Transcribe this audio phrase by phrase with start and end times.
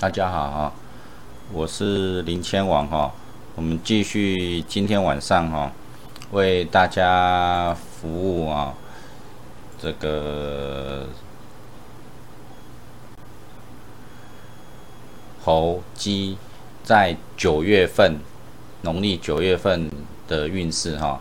[0.00, 0.72] 大家好哈，
[1.52, 3.12] 我是林千王哈，
[3.56, 5.72] 我们继续今天晚上哈，
[6.30, 8.72] 为大家服务啊，
[9.82, 11.04] 这个
[15.42, 16.38] 猴鸡
[16.84, 18.20] 在九月份，
[18.82, 19.90] 农历九月份
[20.28, 21.20] 的运势哈。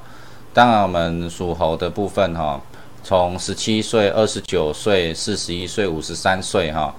[0.54, 2.62] 当然，我们属猴的部分哈，
[3.04, 6.94] 从十七岁、二十九岁、四十一岁、五十三岁哈。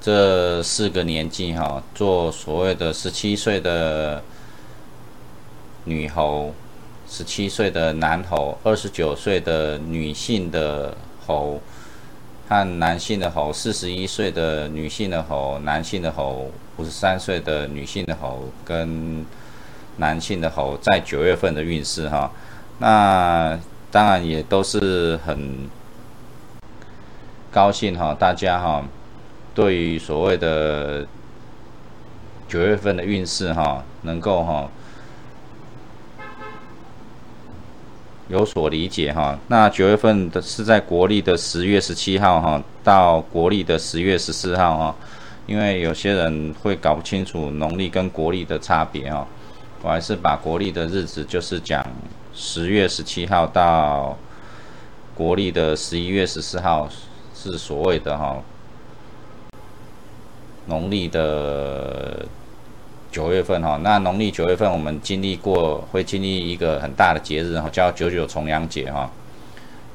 [0.00, 4.22] 这四个年纪哈，做所谓的十七岁的
[5.84, 6.54] 女猴，
[7.08, 10.96] 十七岁的男猴，二十九岁的女性的
[11.26, 11.60] 猴
[12.48, 19.26] 和男性的猴，四十一岁的女性的猴，男性的猴，五十三岁的女性的猴跟
[19.96, 22.30] 男性的猴，在九月份的运势哈，
[22.78, 23.58] 那
[23.90, 25.68] 当然也都是很
[27.50, 28.84] 高兴哈，大家哈。
[29.58, 31.04] 对于所谓的
[32.46, 34.70] 九月份的运势哈，能够哈
[38.28, 39.36] 有所理解哈。
[39.48, 44.94] 那九月份的是在国历的十月十七号哈，到国历的十月十四号哈。
[45.48, 49.26] 因为有些人会搞不清楚农历跟国历的差别哈，
[49.82, 51.84] 我还是把国历的日子就是讲
[52.32, 54.16] 十月十七号到
[55.16, 56.88] 国历的十一月十四号
[57.34, 58.40] 是所谓的哈。
[60.68, 62.24] 农历的
[63.10, 69.10] 九月份哈，那农历九月份我们经历过，会经历一个很大的节日哈，叫九九重阳节哈。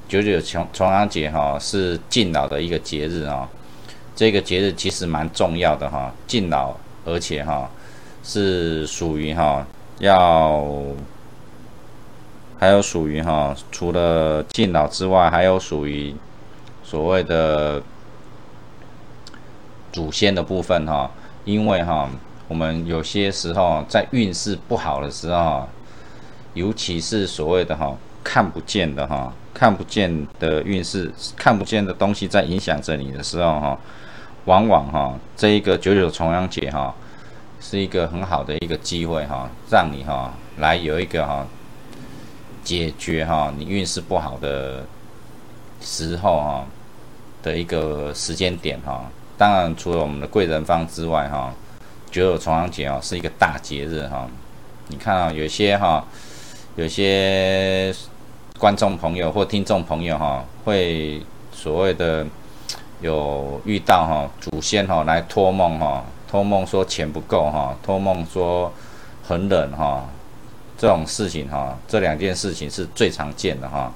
[0.09, 3.47] 九九重重阳节哈是敬老的一个节日啊，
[4.16, 7.69] 这个节日其实蛮重要的哈，敬老而且哈
[8.23, 9.66] 是属于哈
[9.99, 10.67] 要
[12.59, 16.13] 还有属于哈，除了敬老之外，还有属于
[16.83, 17.81] 所谓的。
[19.94, 21.09] 祖先的部分哈，
[21.45, 22.09] 因为哈，
[22.47, 25.69] 我们有些时候在运势不好的时候，
[26.55, 33.79] 尤其是所谓的哈看不见的哈看不见的运势，看不见的东西在影响着你的时候哈，
[34.45, 36.94] 往往哈这一个九九重阳节哈
[37.62, 41.46] 是一个很好的一个机会哈，让你哈来有一个哈
[42.63, 44.84] 解决哈你运势不好的
[45.81, 46.66] 时候哈
[47.44, 49.07] 的一个时间点哈。
[49.38, 51.51] 当然，除了我们的贵人方之外，哈，
[52.11, 54.27] 九九重阳节哦，是一个大节日哈。
[54.88, 56.05] 你看啊，有些哈，
[56.75, 57.93] 有些
[58.59, 62.25] 观众朋友或听众朋友哈，会所谓的
[63.01, 68.72] 有遇到哈祖先哈来托梦哈，托梦说钱不够哈，托梦说
[69.27, 70.05] 很冷哈，
[70.77, 73.91] 这种事情哈，这两件事情是最常见的哈。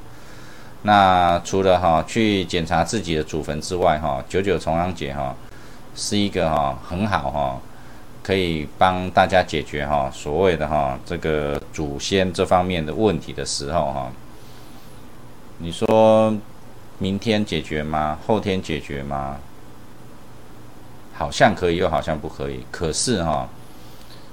[0.84, 5.36] 那除了哈去检查自己的祖坟之外，哈九九重阳节哈
[5.96, 7.60] 是一个哈很好哈
[8.24, 14.12] 可以帮大家解决哈所谓的哈这个祖先这方面的问题的时候哈，
[15.58, 16.34] 你说
[17.00, 18.18] 明天解决吗？
[18.26, 19.38] 后天解决吗？
[21.14, 22.64] 好像可以，又好像不可以。
[22.70, 23.50] 可是哈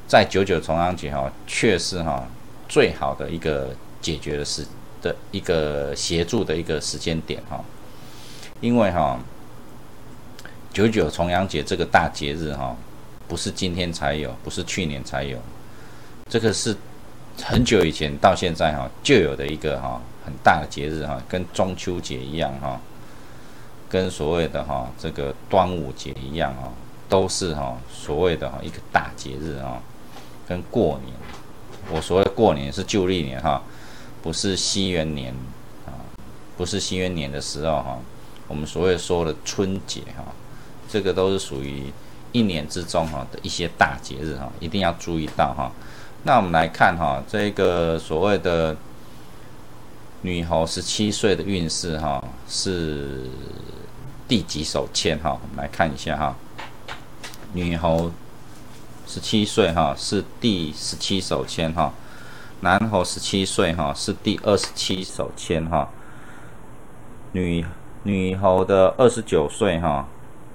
[0.07, 2.23] 在九九重阳节哈却是哈
[2.69, 3.71] 最好的一个
[4.03, 4.67] 解决的事。
[5.05, 7.63] 的一个协助的一个时间点哈，
[8.63, 9.21] 因为哈
[10.73, 12.75] 九九重阳节这个大节日哈，
[13.29, 15.37] 不是今天才有，不是去年才有，
[16.31, 16.75] 这个是
[17.43, 22.81] 很久以前到现在哈就有的一个哈很大的节日哈，跟中秋节一样哈，
[23.91, 26.73] 跟所谓的哈这个端午节一样哈，
[27.11, 29.83] 都是哈所谓的哈一个大节日哈，
[30.49, 31.15] 跟过年，
[31.93, 33.63] 我所谓过年是旧历年哈。
[34.25, 35.35] 不是西元年
[35.85, 35.93] 啊，
[36.57, 37.99] 不是西元年的时候哈，
[38.49, 40.25] 我们所谓说的春节哈，
[40.89, 41.93] 这个都是属于
[42.33, 45.71] 一年之中哈的一些大节日哈，一定要注意到哈。
[46.23, 48.75] 那我们来看哈，这个所谓的
[50.23, 53.29] 女猴十七岁的运势哈是
[54.27, 55.39] 第几手签哈？
[55.43, 56.35] 我们来看一下哈，
[57.53, 58.11] 女猴
[59.07, 61.93] 十七岁哈是第十七手签哈。
[62.65, 65.91] 男猴十七岁哈是第二十七手签哈，
[67.33, 67.63] 女
[68.05, 70.09] 女猴的二十九岁哈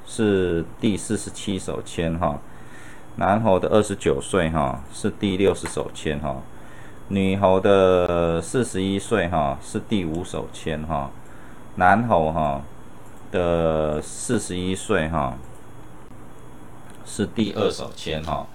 [0.07, 2.39] 是第四十七手签哈，
[3.17, 6.37] 男猴的二十九岁哈是第六十手签哈，
[7.09, 11.11] 女猴的四十一岁哈是第五手签哈，
[11.75, 12.63] 男猴哈
[13.31, 15.37] 的四十一岁哈
[17.05, 18.47] 是第二手签哈，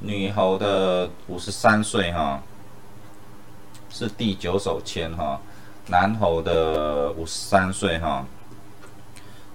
[0.00, 2.40] 女猴的五十三岁哈。
[3.98, 5.40] 是第九手签哈，
[5.88, 8.24] 男猴的五十三岁哈，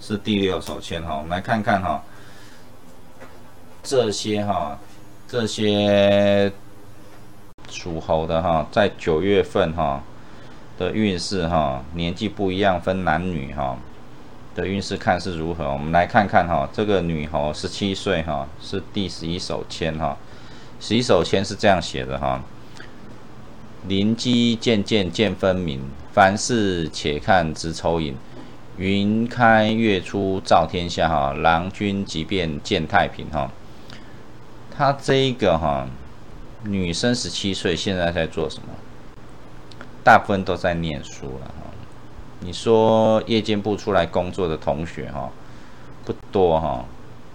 [0.01, 1.16] 是第六手签哈。
[1.16, 2.04] 我们来看看哈，
[3.81, 4.78] 这些哈，
[5.30, 6.51] 这些
[7.69, 10.04] 属猴的哈，在九月份哈
[10.78, 13.78] 的运势哈，年纪不一样，分男女哈
[14.56, 15.72] 的运势看是如何。
[15.72, 20.18] 我们来看看哈，这个女猴十七岁哈，是第十一手签哈，
[20.81, 22.44] 十一手签是这样写的哈：
[23.88, 25.81] 灵机渐渐见分明，
[26.13, 28.15] 凡事且看直抽引。
[28.77, 33.51] 云开月出照天下哈，郎君即便见太平哈。
[34.75, 35.88] 他这一个哈，
[36.63, 38.69] 女生十七岁，现在在做什么？
[40.03, 41.69] 大部分都在念书了哈。
[42.39, 45.29] 你说夜间部出来工作的同学哈，
[46.06, 46.86] 不多哈。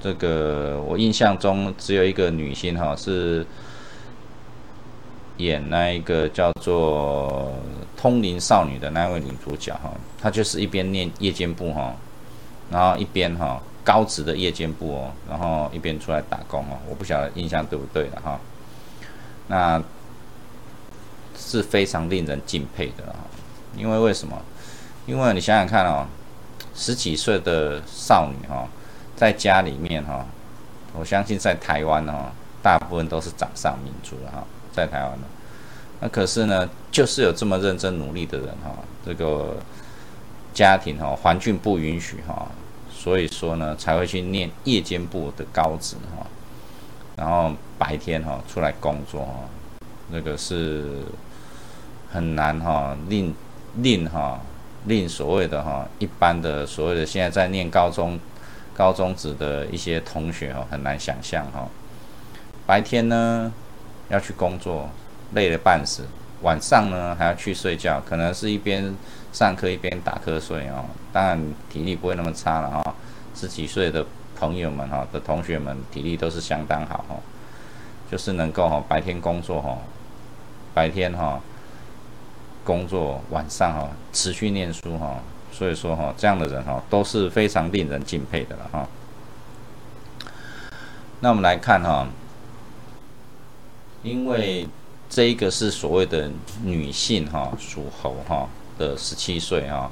[0.01, 3.47] 这个我印象中只有一个女星哈，是
[5.39, 7.53] 演那一个叫做
[8.01, 9.91] 《通灵少女》的那位女主角哈，
[10.21, 11.97] 她就是一边念夜间部哈，
[12.71, 13.61] 然后一边哈。
[13.85, 18.39] 高职的夜间部哦，然后一边出来打工哦，我不晓得印象对不对了哈。
[19.47, 19.83] 那
[21.39, 23.15] 是非常令人敬佩的哈，
[23.75, 24.37] 因为为什么？
[25.07, 26.07] 因为你想想看哦，
[26.75, 28.69] 十几岁的少女哈，
[29.17, 30.27] 在家里面哈，
[30.93, 32.31] 我相信在台湾哈，
[32.63, 34.45] 大部分都是掌上明珠了哈，
[34.79, 35.27] 在台湾的。
[36.01, 38.71] 那可是呢，就是有这么认真努力的人哈，
[39.05, 39.57] 这个
[40.55, 42.47] 家庭哈，环境不允许哈。
[42.91, 46.27] 所以说呢，才会去念夜间部的高职哈，
[47.17, 49.49] 然后白天哈出来工作哈，
[50.11, 51.05] 那个是
[52.13, 53.33] 很难哈，令
[53.77, 54.41] 令哈
[54.87, 58.19] 令所谓的哈一般的所谓的现在在念高中
[58.75, 61.69] 高中职的一些同学哈很难想象哈，
[62.67, 63.53] 白天呢
[64.09, 64.89] 要去工作
[65.35, 66.05] 累得半死，
[66.43, 68.95] 晚上呢还要去睡觉，可能是一边。
[69.31, 71.39] 上课一边打瞌睡哦，当然
[71.71, 72.95] 体力不会那么差了哈。
[73.35, 77.17] 十几岁的朋友们哈的同学们体力都是相当好哈，
[78.11, 79.77] 就是能够哈白天工作哈，
[80.73, 81.39] 白天哈
[82.65, 85.19] 工作，晚上哈持续念书哈。
[85.53, 88.89] 所以说哈这样的人哈都是非常令人敬佩的了哈。
[91.21, 92.09] 那我们来看哈，
[94.03, 94.69] 因为
[95.09, 96.31] 这一个是所谓的
[96.63, 98.49] 女性哈属猴哈。
[98.79, 99.91] 的十七岁哈，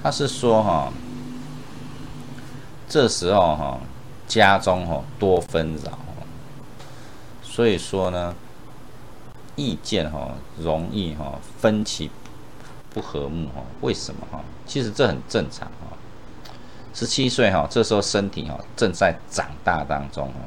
[0.00, 0.92] 他是说哈，
[2.88, 3.80] 这时候哈，
[4.28, 5.98] 家中哈多纷扰，
[7.42, 8.32] 所以说呢，
[9.56, 12.08] 意见哈容易哈分歧
[12.90, 14.40] 不和睦哈，为什么哈？
[14.68, 15.96] 其实这很正常哈。
[16.94, 20.38] 十七岁哈，这时候身体哈正在长大当中哈，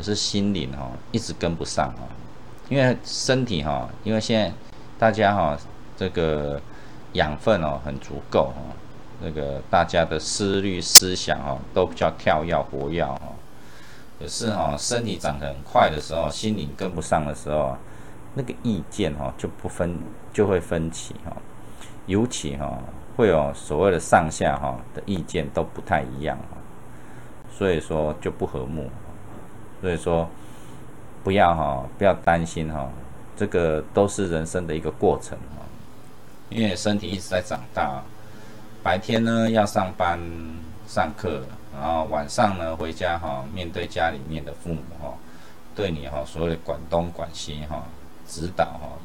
[0.00, 2.08] 可是心灵哈一直跟不上哈，
[2.70, 4.50] 因为身体哈，因为现在
[4.98, 5.58] 大家哈。
[5.96, 6.58] 这个
[7.12, 8.72] 养分哦很足够哦，
[9.20, 13.20] 那个大家的思虑思想哦都比较跳跃活跃哦，
[14.18, 17.76] 可是哈身体长得很快的时候，心灵跟不上的时候，
[18.32, 19.98] 那个意见哈就不分
[20.32, 21.36] 就会分歧哈，
[22.06, 22.78] 尤其哈
[23.14, 26.56] 会有所谓的上下哈的意见都不太一样哈，
[27.52, 28.88] 所以说就不和睦，
[29.80, 30.28] 所以说
[31.24, 32.90] 不要哈不要担心哈，
[33.36, 35.64] 这个都是人生的一个过程哈。
[36.48, 38.02] 因为身体一直在长大，
[38.82, 40.18] 白天呢要上班
[40.86, 41.42] 上课，
[41.72, 45.14] 然后晚上呢回家哈，面对家里面的父母哈，
[45.74, 47.84] 对你哈所谓的管东管西哈，
[48.26, 48.98] 指导哈，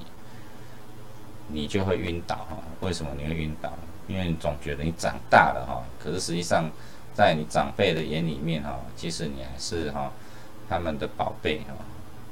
[1.47, 2.57] 你就会晕倒哈。
[2.81, 3.71] 为什么你会晕倒？
[4.07, 6.69] 因为你总觉得你长大了哈，可是实际上
[7.13, 10.11] 在你长辈的眼里面哈，其实你还是哈
[10.69, 11.73] 他们的宝贝哈，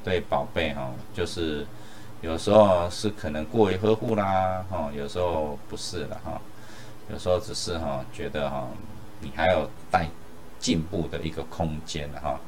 [0.04, 1.66] 对宝贝哈就是。
[2.24, 6.40] 有时候是可能过于呵护啦，哈，有时候不是了哈，
[7.12, 8.66] 有时候只是哈觉得哈
[9.20, 10.08] 你还有待
[10.58, 12.40] 进步的一个空间的哈，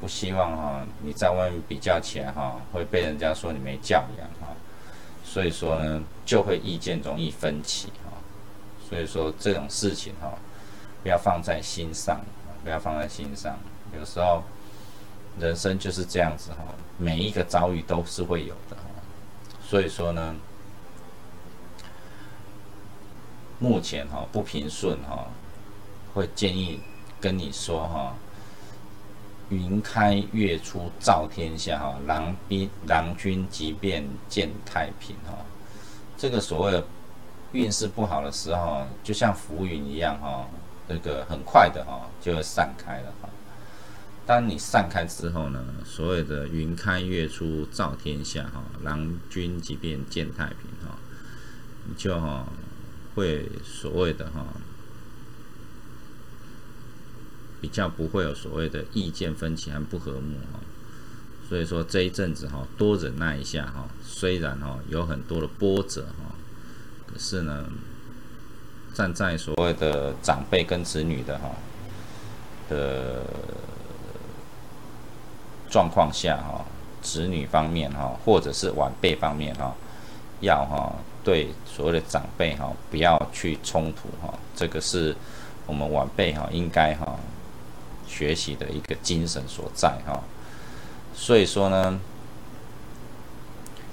[0.00, 4.56] 不希望哈你在外面比较起来哈会被人家说你没教养哈，
[5.22, 8.16] 所以说呢就会意见容易分歧哈，
[8.88, 10.32] 所以说这种事情哈
[11.02, 12.18] 不要放在心上，
[12.64, 13.58] 不要放在心上，
[13.94, 14.42] 有时候
[15.40, 16.58] 人生就是这样子哈，
[16.98, 18.76] 每一个遭遇都是会有的。
[19.62, 20.34] 所以说呢，
[23.58, 25.26] 目前哈不平顺哈，
[26.12, 26.80] 会建议
[27.20, 28.14] 跟你说哈，
[29.48, 35.32] 云开月出照天下哈，郎兵郎君即便见太平哈。
[36.18, 36.84] 这个所谓
[37.52, 40.46] 运势不好的时候，就像浮云一样哈，
[40.86, 43.12] 这个很快的哈就会散开了。
[44.24, 50.96] 当你散开之后呢，所谓的云开月出照天下哈，郎君即便见太平哈，
[51.86, 52.46] 你就哈
[53.14, 54.46] 会所谓的哈
[57.60, 60.60] 比较不会有所谓的意见分歧和不和睦哈。
[61.48, 63.88] 所以说这一阵子哈，多忍耐一下哈。
[64.02, 66.34] 虽然哈有很多的波折哈，
[67.06, 67.66] 可是呢，
[68.94, 71.50] 站在所谓的长辈跟子女的哈
[72.70, 73.24] 的
[75.72, 76.62] 状况下哈，
[77.00, 79.74] 子女方面哈，或者是晚辈方面哈，
[80.40, 80.92] 要哈
[81.24, 85.16] 对所谓的长辈哈不要去冲突哈，这个是
[85.66, 87.16] 我们晚辈哈应该哈
[88.06, 90.20] 学习的一个精神所在哈。
[91.14, 91.98] 所以说呢，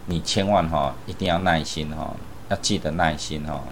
[0.07, 2.13] 你千万哈一定要耐心哈，
[2.49, 3.63] 要记得耐心哈。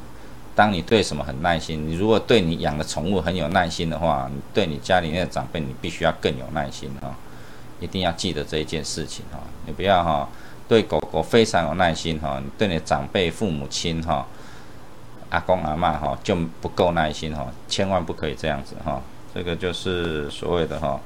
[0.56, 7.14] 当你对什么很耐心，你如果对你养的宠物很有耐心的话，你对你家里面的长辈，你必须要更有耐心哈。
[7.80, 10.28] 一定要记得这一件事情哈，你不要哈
[10.68, 14.26] 对狗狗非常有耐心哈，你对你长辈、父母亲哈、
[15.30, 19.02] 阿公阿妈哈就不够耐心哈，千万不可以这样子哈。
[19.34, 21.00] 这个就是所谓的哈。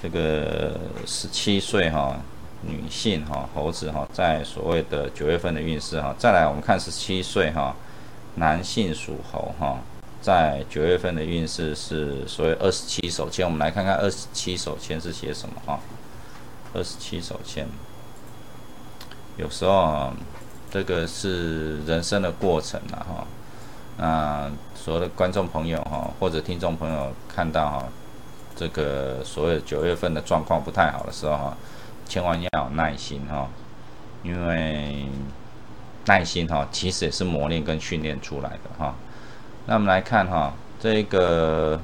[0.00, 2.14] 这个十七岁哈
[2.62, 7.74] 女性哈猴子哈在所谓的九月份的运势哈，再来我们看十七岁哈
[8.36, 9.76] 男性属猴哈
[10.28, 15.80] 在九月份的运势是所谓二十七手签，我们来看看二十七手签是写什么哈？
[16.74, 17.66] 二十七手签，
[19.38, 20.12] 有时候
[20.70, 23.26] 这个是人生的过程了哈，
[23.96, 27.84] 那所有的观众朋友哈或者听众朋友看到哈。
[28.54, 31.56] 这个所谓九月份的状况不太好的时候哈，
[32.06, 33.48] 千万要有耐心哈，
[34.22, 35.06] 因为
[36.04, 38.94] 耐心哈其实也是磨练跟训练出来的哈。
[39.68, 41.78] 那我们来看哈，这个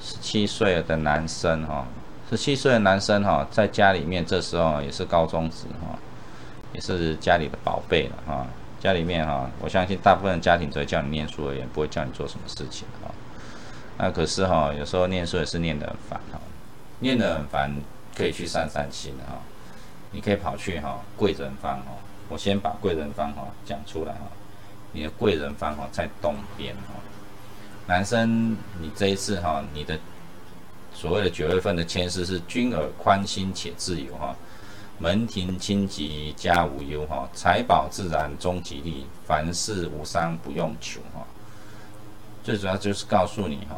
[0.00, 1.84] 十七岁的男生哈，
[2.30, 5.98] 十七岁的男生哈，在家里面这时候也是高中职哈，
[6.72, 8.46] 也是家里的宝贝了哈。
[8.78, 13.10] 家里面哈，我相信大部分家庭只会叫你念书而已，不会叫你做什么事情哈。
[13.96, 16.38] 那可是哈，有时候念书也是念得很烦哈，
[17.00, 17.74] 念得很烦，
[18.16, 19.34] 可以去散散心哈。
[20.12, 21.86] 你可以跑去哈贵人方哈，
[22.28, 24.30] 我先把贵人方哈讲出来哈。
[24.92, 26.94] 你的贵人方哈在东边哈。
[27.86, 29.98] 男生，你这一次哈，你的
[30.92, 34.36] 所谓的九月份的签诗是君尔宽心且自由哈，
[34.98, 41.26] 门庭清吉家无忧哈，财宝自然终吉利，凡事无伤不用求哈。
[42.42, 43.76] 最主要就是告诉你哈，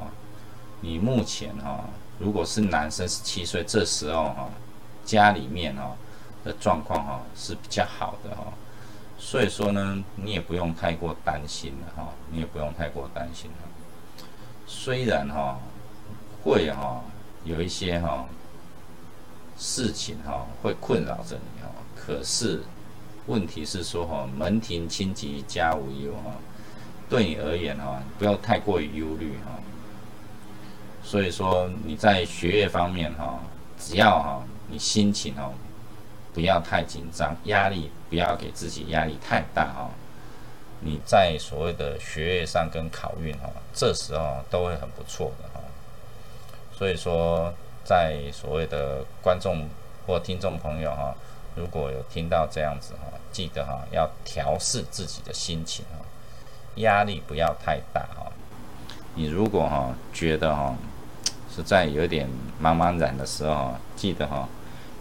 [0.80, 1.84] 你目前哈，
[2.18, 4.48] 如果是男生十七岁，这时候哈，
[5.04, 5.94] 家里面哈
[6.44, 8.44] 的状况哈是比较好的哈，
[9.22, 13.68] 所以说呢，你也不用太过担心了哈，你也不用太过担心了。
[14.66, 15.60] 虽然哈
[16.42, 17.02] 会哈
[17.44, 18.24] 有一些哈
[19.58, 22.62] 事情哈会困扰着你哈，可是
[23.26, 26.32] 问题是说哈，门庭清吉家无忧哈。
[27.08, 29.60] 对你而言哈，不要太过于忧虑哈。
[31.04, 33.38] 所以说你在学业方面哈，
[33.78, 35.52] 只要哈你心情哦
[36.32, 39.88] 不要太紧张，压力不要给自己压力太大哦。
[40.80, 45.60] 你在所谓的学业上跟考运哈，这时候都会很不错的哈。
[46.76, 47.52] 所以说，
[47.84, 49.68] 在所谓的观众
[50.06, 51.14] 或听众朋友哈，
[51.54, 56.04] 如果有听到这样子哈，记得哈要调试自己的心情哈。
[56.76, 58.32] 压力不要太大哈，
[59.14, 60.74] 你如果哈觉得哈
[61.54, 62.26] 实在有点
[62.62, 64.48] 茫茫然的时候，记得哈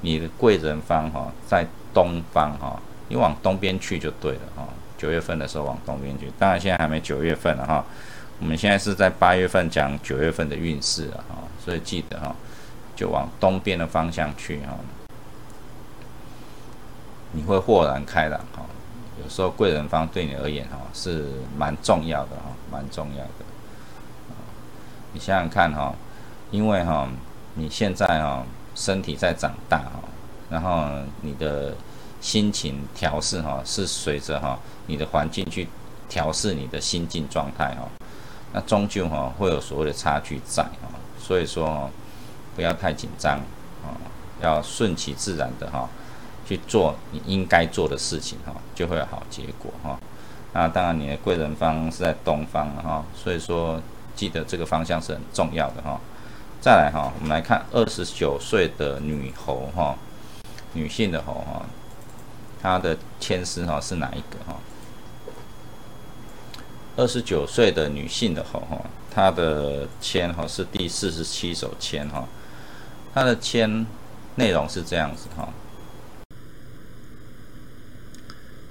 [0.01, 4.63] 你的贵人方哈在东方哈，你往东边去就对了哈。
[4.97, 7.85] 九月份的时候往东边去，当然现在还没九月份了哈，
[8.37, 12.35] 我们现在是在八月份讲九月份的运势啊哈，所以记得哈
[12.97, 14.77] 就往东边的方向去哈，
[17.31, 18.65] 你会豁然开朗哈。
[19.23, 21.25] 有时候贵人方对你而言哈是
[21.57, 23.45] 蛮重要的哈，蛮重要的。
[25.13, 25.95] 你想想看哈，
[26.51, 27.07] 因为哈
[27.53, 28.43] 你现在哈
[28.75, 30.01] 身体在长大哈，
[30.49, 30.89] 然后
[31.21, 31.73] 你的
[32.21, 34.57] 心情调试哈是随着哈
[34.87, 35.67] 你的环境去
[36.07, 37.87] 调试你的心境状态哈，
[38.53, 41.89] 那终究哈会有所谓的差距在哈，所以说
[42.55, 43.39] 不要太紧张
[43.83, 43.93] 啊，
[44.41, 45.87] 要顺其自然的哈。
[46.47, 49.99] 去做你应该做的事情哈，就会有好结果哈。
[50.51, 53.79] 那当然，你的贵人方是在东方哈，所以说
[54.15, 56.01] 记得这个方向是很重要的哈。
[56.59, 59.95] 再来哈，我们来看二十九岁的女猴哈，
[60.73, 61.61] 女性的猴哈，
[62.61, 64.59] 她的签诗哈是哪一个哈？
[66.97, 72.27] 二十九岁的女性的猴哈，她的签哈是第四十七首签哈，
[73.13, 73.85] 她的签
[74.35, 75.53] 内容是这样子哈。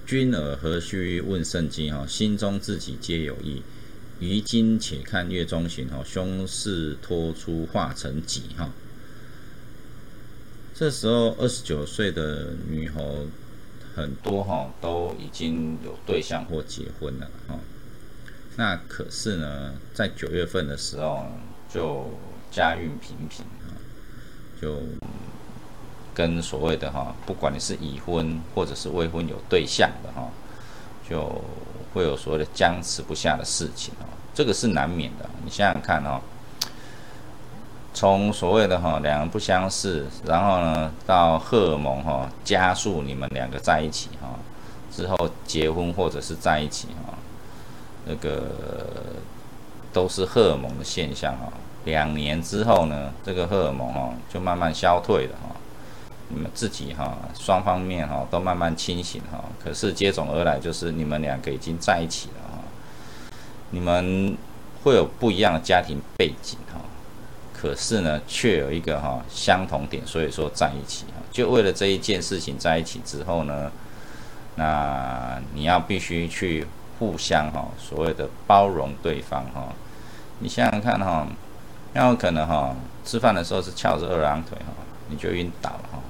[0.07, 1.95] 君尔何须问圣经？
[1.95, 3.63] 哈，心中自己皆有意。
[4.21, 8.71] 于今且看月中旬哈，凶势脱出化成己哈。
[10.75, 13.27] 这时候二十九岁的女猴
[13.99, 17.59] 很多哈，都已经有对象或结婚了哈。
[18.57, 21.27] 那可是呢，在九月份的时候
[21.69, 22.09] 就
[22.51, 23.75] 家运平平啊，
[24.63, 24.79] 就
[26.15, 30.31] 跟所谓的哈，不管你是已婚或者是未婚有对象的哈，
[31.09, 31.43] 就
[31.93, 35.29] 会有所谓的僵持不下的事情哦，这个是难免的。
[35.45, 36.21] 你想想看哦，
[37.99, 44.39] 从所谓的哈两人不相识，然后呢到荷尔蒙哈加速你们两个在一起哈，
[44.89, 47.19] 之后结婚或者是在一起哈。
[48.07, 48.53] 那个
[49.93, 51.53] 都是荷尔蒙的现象哈，
[51.87, 55.57] 两年之后呢，这个荷尔蒙哈就慢慢消退了哈，
[56.29, 62.63] 你们自己哈双方面哈都慢慢清醒哈，可是接踵而来就是你们两个已经在一起了哈，
[63.71, 64.37] 你们
[64.85, 66.57] 会有不一样的家庭背景，
[67.61, 73.73] 可是呢却有一个哈相同点，所以说在一起哈，就为了这一件事情在一起之后呢，
[74.55, 76.67] 那你要必须去。
[76.99, 79.69] 互相哈，所谓的包容对方哈，
[80.41, 81.25] 你想想看哈，
[81.93, 82.75] 那有可能哈，
[83.05, 84.75] 吃饭的时候是翘着二郎腿哈，
[85.09, 86.01] 你就晕倒了哈，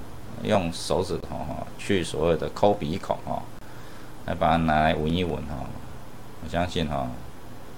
[0.41, 3.39] 用手指头哈去所谓的抠鼻孔哈，
[4.25, 5.57] 来把它拿来闻一闻哈，
[6.43, 7.07] 我相信哈，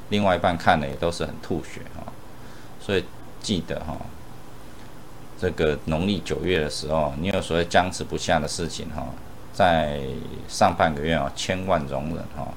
[0.08, 2.14] 另外一半看了也都是很吐血哈，
[2.80, 3.04] 所以
[3.42, 3.98] 记得哈，
[5.40, 9.08] 这个农历九月的时候，你有所谓僵持不下的事情哈，
[9.54, 10.02] 在
[10.48, 12.48] 上半个月啊，千万容忍哈。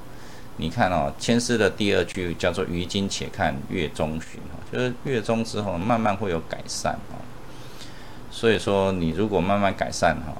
[0.56, 7.18] 你看哦，千丝的第二句叫做“于今且看月中旬”哈，就是月中之后慢慢会有改善哈。
[8.30, 10.32] 所以说，你如果慢慢改善哈，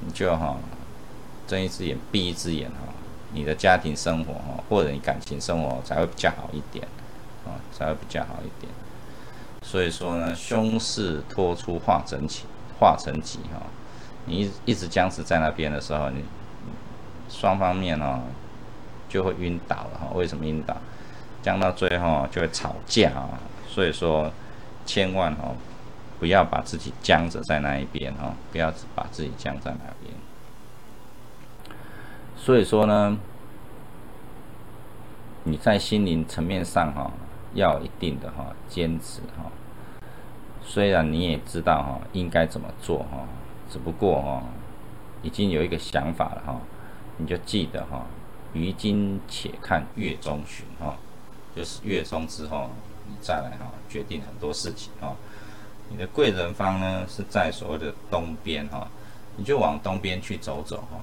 [0.00, 0.56] 你就哈
[1.46, 2.94] 睁一只眼闭一只眼哈，
[3.34, 6.86] 你的家庭生活哈，或者你感情生活才会比较好一点
[7.44, 8.72] 啊，才会比较好一点。
[9.70, 12.44] 所以说呢，凶势拖出化整起，
[12.78, 13.62] 化成吉哈，
[14.26, 16.24] 你一一直僵持在那边的时候，你
[17.28, 18.20] 双方面哈。
[19.10, 20.76] 就会晕倒了哈，为什么晕倒？
[21.42, 24.30] 僵到最后就会吵架啊，所以说
[24.86, 25.52] 千万哈
[26.20, 30.14] 不要把自己僵着在那一边哈，不要把自己僵在那边。
[32.36, 33.18] 所以说呢，
[35.42, 37.10] 你在心灵层面上哈
[37.54, 39.50] 要一定的哈坚持哈，
[40.72, 43.26] 虽然你也知道哈应该怎么做哈，
[43.68, 44.40] 只不过哈
[45.20, 46.60] 已经有一个想法了哈，
[47.16, 48.06] 你就记得哈。
[48.52, 50.94] 于今且看月中旬哈，
[51.56, 52.70] 就是月中之后，
[53.08, 55.16] 你再来哈决定很多事情哈。
[55.88, 58.86] 你的贵人方呢是在所谓的东边哈，
[59.36, 61.00] 你就往东边去走走哈，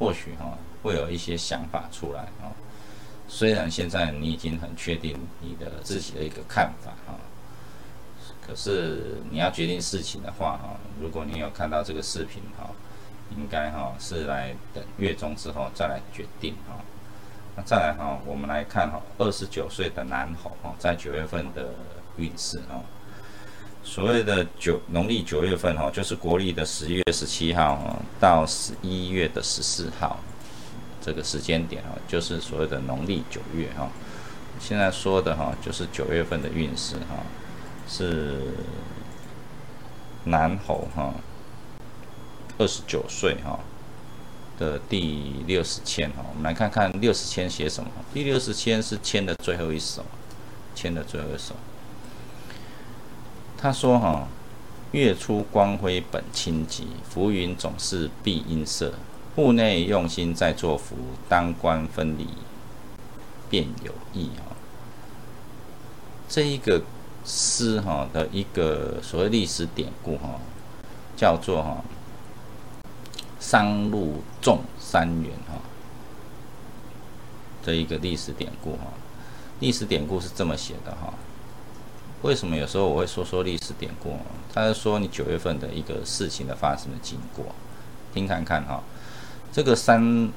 [0.00, 2.50] 或许哈会有一些想法出来哈。
[3.28, 7.14] 虽然现在你已经很确定你的自己的一个看法哈，
[8.46, 12.70] 可是你要决定事情的话哈，如果你有看到这个视频哈。
[13.36, 16.76] 应该哈是来等月中之后再来决定哈。
[17.56, 21.74] 那再来哈，我们来看哈，二十九岁的男猴哈，在九月份的
[22.16, 22.80] 运势哈。
[23.82, 30.20] 所谓的九农历九月份哈，就是国历的十月十七号哈到十一月的十四号
[31.02, 33.88] 这个时间点哈，就是所谓的农历九月哈。
[34.60, 37.26] 现在说的哈，就是九月份的运势哈，
[37.88, 38.40] 是
[40.24, 41.14] 南猴哈。
[42.58, 43.60] 二十九岁哈
[44.58, 47.90] 的第六十签哈，我们来看看六十签写什么。
[48.14, 50.02] 第六十签是签的最后一首，
[50.74, 51.54] 签的最后一首。
[53.58, 54.26] 他说哈，
[54.92, 58.94] 月出光辉本清吉，浮云总是必阴色。
[59.34, 60.96] 户内用心在作福，
[61.28, 62.26] 当官分离
[63.50, 64.56] 便有益哈。
[66.26, 66.82] 这一个
[67.26, 70.40] 诗哈的一个所谓历史典故哈，
[71.16, 71.84] 叫做哈。
[73.38, 75.60] 商路重三元哈，
[77.62, 78.88] 这一个历史典故哈，
[79.60, 81.14] 历史典故是这么写的哈。
[82.22, 84.16] 为什么有时候我会说说历史典故？
[84.52, 87.54] 他是说你九月份的一个事情的发生的经过，
[88.12, 88.82] 听看看哈。
[89.52, 90.28] 这个商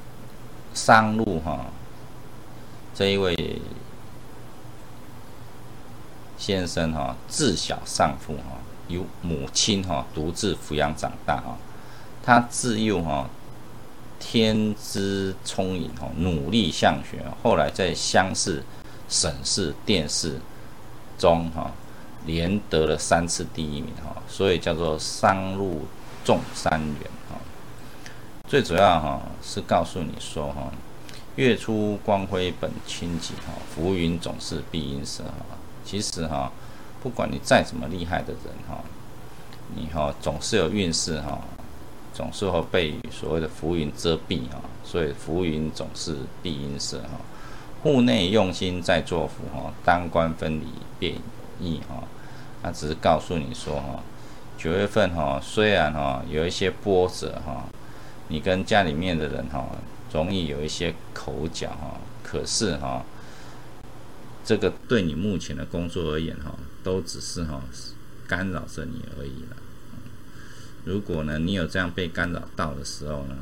[0.75, 1.65] 商路哈，
[2.93, 3.33] 这一位
[6.39, 11.57] 先生哈，自小丧父哈，由母亲哈独自抚养长大哈。
[12.23, 13.29] 他自幼哈
[14.19, 18.63] 天资聪颖哈，努力向学，后来在乡试、
[19.09, 20.39] 省试、殿试
[21.17, 21.71] 中哈，
[22.25, 25.85] 连得了三次第一名哈，所以叫做商路
[26.23, 27.35] 中三元哈。
[28.47, 30.71] 最主要哈是告诉你说哈，
[31.35, 35.58] 月出光辉本清吉哈，浮云总是必应色哈。
[35.89, 36.51] 其实哈，
[37.01, 38.83] 不管你再怎么厉害的人哈，
[39.75, 41.39] 你哈总是有运势哈，
[42.13, 44.61] 总是会被所谓的浮云遮蔽哈。
[44.83, 47.17] 所以浮云总是必阴色哈。
[47.81, 50.67] 户内用心在做福哈，当官分离
[50.99, 51.21] 便有
[51.59, 52.03] 益哈。
[52.61, 54.03] 那只是告诉你说哈，
[54.59, 57.63] 九月份哈，虽然哈有一些波折哈，
[58.27, 59.65] 你跟家里面的人哈。
[60.11, 63.03] 容易有一些口角哈，可是哈，
[64.49, 67.63] 这个对你目前的工作而言哈，都只是哈
[68.27, 69.55] 干扰着你而已了。
[70.85, 73.35] 如果呢，你有这样被干扰到的时候呢，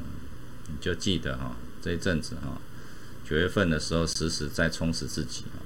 [0.67, 2.59] 你就记得哈，这一阵子哈，
[3.23, 5.63] 九月份的时候，时时在充实自己哈，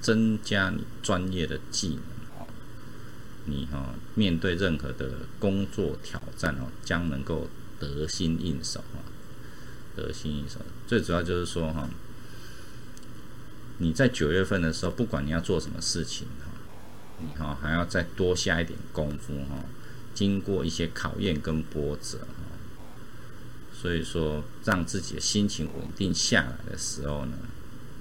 [0.00, 2.46] 增加你专业的技能哈，
[3.44, 7.48] 你哈面对任何的工作挑战哦，将能够
[7.78, 8.98] 得心应手哈。
[9.94, 11.88] 得心应手，最主要就是说哈，
[13.80, 16.52] 你在九月份的时候，不管你要做什么事情哈，
[17.18, 19.64] 你哈还要再多下一点功夫哈，
[20.14, 22.44] 经过一些考验跟波折哈，
[23.72, 27.38] 所以说让自己的心情稳定下来的时候呢，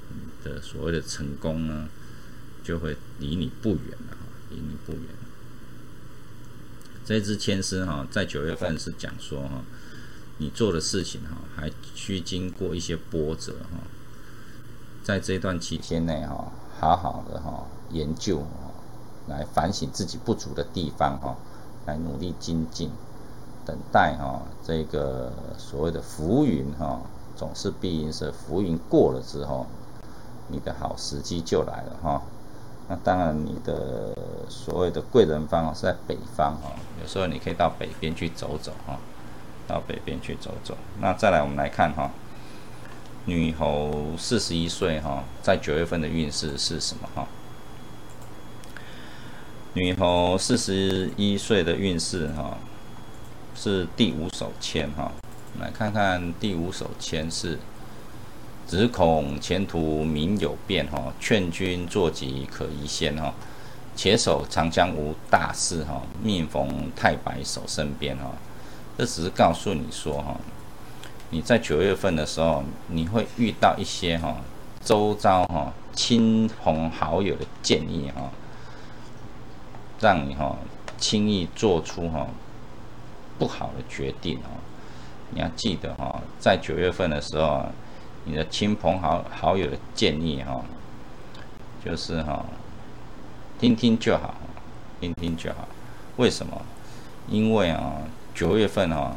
[0.09, 1.87] 你的所谓的成功呢，
[2.63, 5.01] 就会离你不远了哈，离你不远。
[7.05, 9.63] 这支签诗哈，在九月份是讲说哈。
[10.41, 13.83] 你做的事情哈，还需经过一些波折哈，
[15.09, 16.45] 在这段期间内哈，
[16.79, 18.43] 好好的哈研究，
[19.27, 21.35] 来反省自己不足的地方哈，
[21.87, 22.91] 来努力精进，
[23.65, 27.01] 等待哈这个所谓的浮云哈，
[27.35, 29.65] 总是必应是浮云过了之后，
[30.47, 32.21] 你的好时机就来了哈。
[32.87, 34.15] 那当然，你的
[34.47, 36.69] 所谓的贵人方是在北方哈，
[37.01, 38.95] 有时候你可以到北边去走走哈。
[39.67, 40.75] 到北边去走走。
[40.99, 42.11] 那再来，我们来看哈，
[43.29, 47.27] 女猴四十一岁哈，在九月份的运势是什么哈？
[49.73, 52.57] 女猴四十一岁的运势哈，
[53.55, 55.11] 是第五手签哈。
[55.61, 57.59] 来看看第五手签是：
[58.67, 63.31] 只恐前途明有变哈，劝君坐吉可宜先哈。
[63.95, 68.31] 且守长江无大事哈，命逢太白守身边哈。
[68.97, 70.35] 这只是告诉你说哈，
[71.31, 74.37] 你在九月份的时候，你会遇到一些哈
[74.83, 78.31] 周遭哈亲朋好友的建议哈，
[79.99, 80.57] 让你哈
[80.97, 82.27] 轻易做出哈
[83.37, 84.57] 不好的决定哦。
[85.31, 87.65] 你要记得哈，在九月份的时候，
[88.25, 90.63] 你的亲朋好好友的建议哈，
[91.85, 92.43] 就是哈
[93.59, 94.33] 听听就好，
[94.99, 95.67] 听听就好。
[96.17, 96.61] 为什么？
[97.27, 97.93] 因为啊。
[98.35, 99.11] 九月份哦，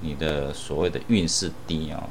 [0.00, 2.02] 你的所谓的运势低哦，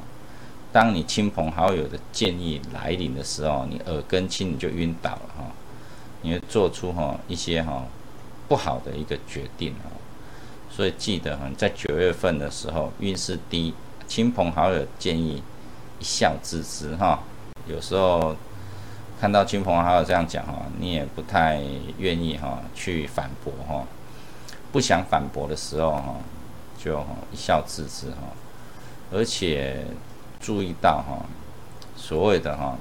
[0.72, 5.44] 当你亲朋好友的建议来临的时候，你耳根清你就晕倒了哈，
[6.22, 7.86] 你会做出哈一些哈
[8.46, 9.96] 不好的一个决定哦，
[10.70, 13.72] 所以记得哈，在九月份的时候运势低，
[14.06, 15.42] 亲朋好友建议
[15.98, 17.20] 一笑置之哈，
[17.66, 18.36] 有时候
[19.18, 21.60] 看到亲朋好友这样讲哈，你也不太
[21.96, 23.84] 愿意哈去反驳哈，
[24.70, 26.16] 不想反驳的时候哈。
[26.78, 28.28] 就一笑置之哈，
[29.12, 29.84] 而且
[30.38, 31.26] 注意到哈，
[31.96, 32.78] 所谓的哈，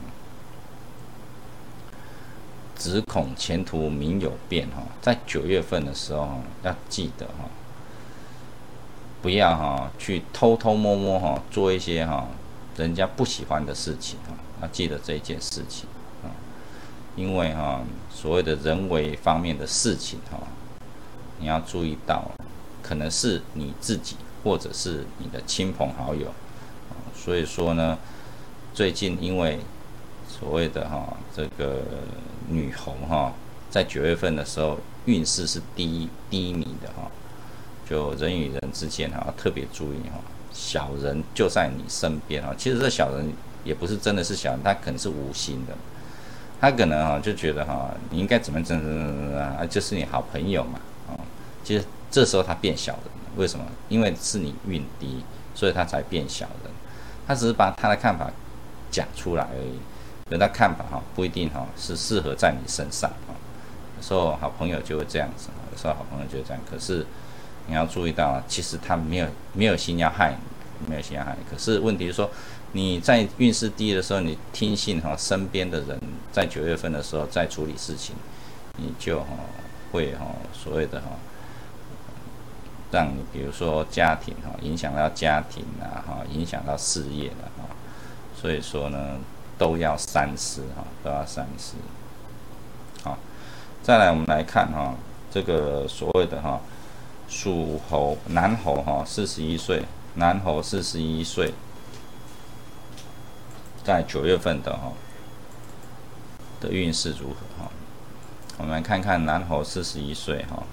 [2.77, 7.49] 只恐前途明有变哈，在九月份的时候要记得哈，
[9.21, 12.27] 不要哈去偷偷摸摸哈做一些哈
[12.75, 15.89] 人家不喜欢的事情哈，要记得这一件事情
[16.23, 16.29] 啊，
[17.15, 17.81] 因为哈
[18.13, 20.37] 所谓的人为方面的事情哈，
[21.39, 22.29] 你要注意到。
[22.87, 26.31] 可能是你自己，或者是你的亲朋好友，
[27.13, 27.97] 所以说呢，
[28.73, 29.59] 最近因为
[30.29, 31.81] 所谓的哈这个
[32.47, 33.33] 女红哈，
[33.69, 37.11] 在九月份的时候运势是低低迷的哈，
[37.89, 40.21] 就人与人之间哈特别注意哈，
[40.53, 43.29] 小人就在你身边哈，其实这小人
[43.65, 45.73] 也不是真的是小人，他可能是无心的，
[46.61, 51.19] 他可能哈就觉得哈你应该怎么怎么怎么怎么啊，就是你好朋友嘛啊，
[51.65, 51.83] 其实。
[52.17, 53.03] 这时候他变小了，
[53.35, 53.63] 为什么？
[53.89, 56.71] 因为是你运低，所以他才变小的。
[57.27, 58.27] 他只是把他的看法
[58.89, 59.77] 讲出来而已，
[60.31, 63.37] 人的看法哈不一定哈是适合在你身上啊。
[63.97, 66.59] 有时候好朋友就会这样子，有时候好朋友就会这样。
[66.67, 67.05] 可是
[67.67, 71.45] 你要注意到，其实他没有没有心要害你，没有心要害你。
[71.47, 72.27] 可是问题是说
[72.71, 76.01] 你在运势低的时候，你听信哈身边的人
[76.31, 78.15] 在九月份的时候在处理事情，
[78.77, 79.27] 你就哈
[79.91, 81.09] 会哈所谓的哈。
[82.89, 87.75] 让你比如说家庭哈，影响到家庭啊哈，影响到事业了哈，
[88.39, 89.17] 所以说呢，
[89.57, 91.75] 都要三思哈，都要三思。
[93.03, 93.17] 好，
[93.83, 94.95] 再来我们来看哈，
[95.29, 96.61] 这个所谓的哈，
[97.27, 99.83] 属猴男猴哈，四十一岁，
[100.15, 101.53] 男猴四十一岁，
[103.83, 104.93] 在九月份的哈
[106.61, 107.69] 的运势如何哈？
[108.59, 110.63] 我们来看看男猴四十一岁哈。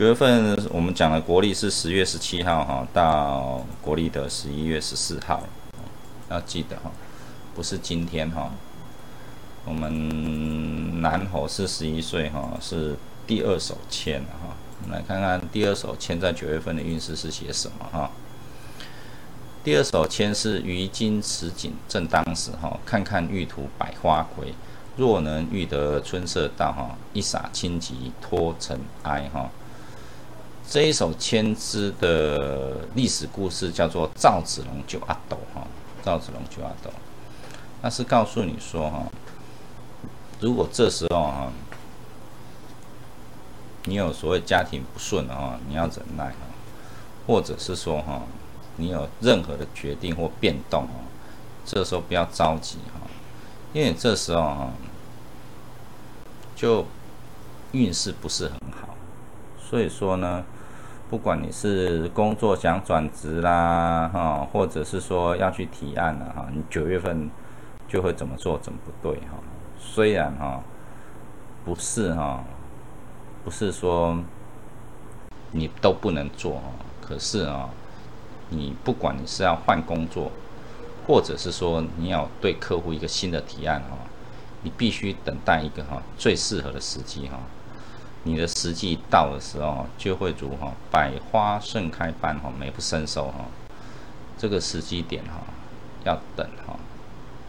[0.00, 5.42] 九月份我们讲的国历是十月十七号哈，到国历的十一月十四号，
[6.30, 6.90] 要记得哈，
[7.54, 8.50] 不是今天哈。
[9.66, 14.56] 我们南猴四十一岁哈，是第二手签哈。
[14.82, 18.10] 我们来看看第二手签在九月份的运势是写什么哈。
[19.62, 24.54] 第二手签是于今此景正当时哈，看看玉图百花魁，
[24.96, 29.50] 若能遇得春色到哈，一洒清吉脱尘埃哈。
[30.70, 35.66] 这一首千枝的历史故事叫做赵子龙救阿斗哈，
[36.00, 36.88] 赵子龙救阿斗，
[37.82, 39.02] 那是告诉你说哈，
[40.38, 41.52] 如果这时候哈，
[43.86, 46.36] 你有所谓家庭不顺的哈，你要忍耐哈，
[47.26, 48.22] 或者是说哈，
[48.76, 50.94] 你有任何的决定或变动哈，
[51.66, 53.10] 这时候不要着急哈，
[53.72, 54.70] 因为这时候哈，
[56.54, 56.86] 就
[57.72, 58.94] 运势不是很好，
[59.68, 60.44] 所以说呢。
[61.10, 67.28] 不管你是工作想转职啦，哈，或者是说要去提案了哈，你九月份
[67.88, 69.36] 就会怎么做怎么不对哈。
[69.80, 70.62] 虽然哈
[71.64, 72.44] 不是哈，
[73.44, 74.16] 不是说
[75.50, 76.70] 你都不能做哈，
[77.00, 77.68] 可是啊，
[78.48, 80.30] 你不管你是要换工作，
[81.08, 83.98] 或者是说你要对客户一个新的提案哈，
[84.62, 87.40] 你必须等待一个哈最适合的时机哈。
[88.22, 93.46] 你的时机到的时候，就会如哈百花盛开般哈美不胜收哈。
[94.36, 95.40] 这个时机点哈，
[96.04, 96.76] 要等哈，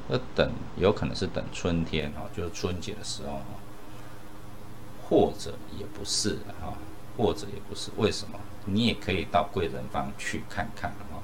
[0.10, 3.46] 要等有可能是等春天哈，就是春节的时候哈，
[5.10, 6.74] 或者也不是哈，
[7.18, 8.40] 或者也不是为什么？
[8.64, 11.20] 你也可以到贵人方去看看哈。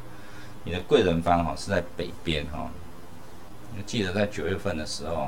[0.66, 2.70] 你的贵人方哈是在北边哈，
[3.76, 5.28] 你记得在九月份的时候，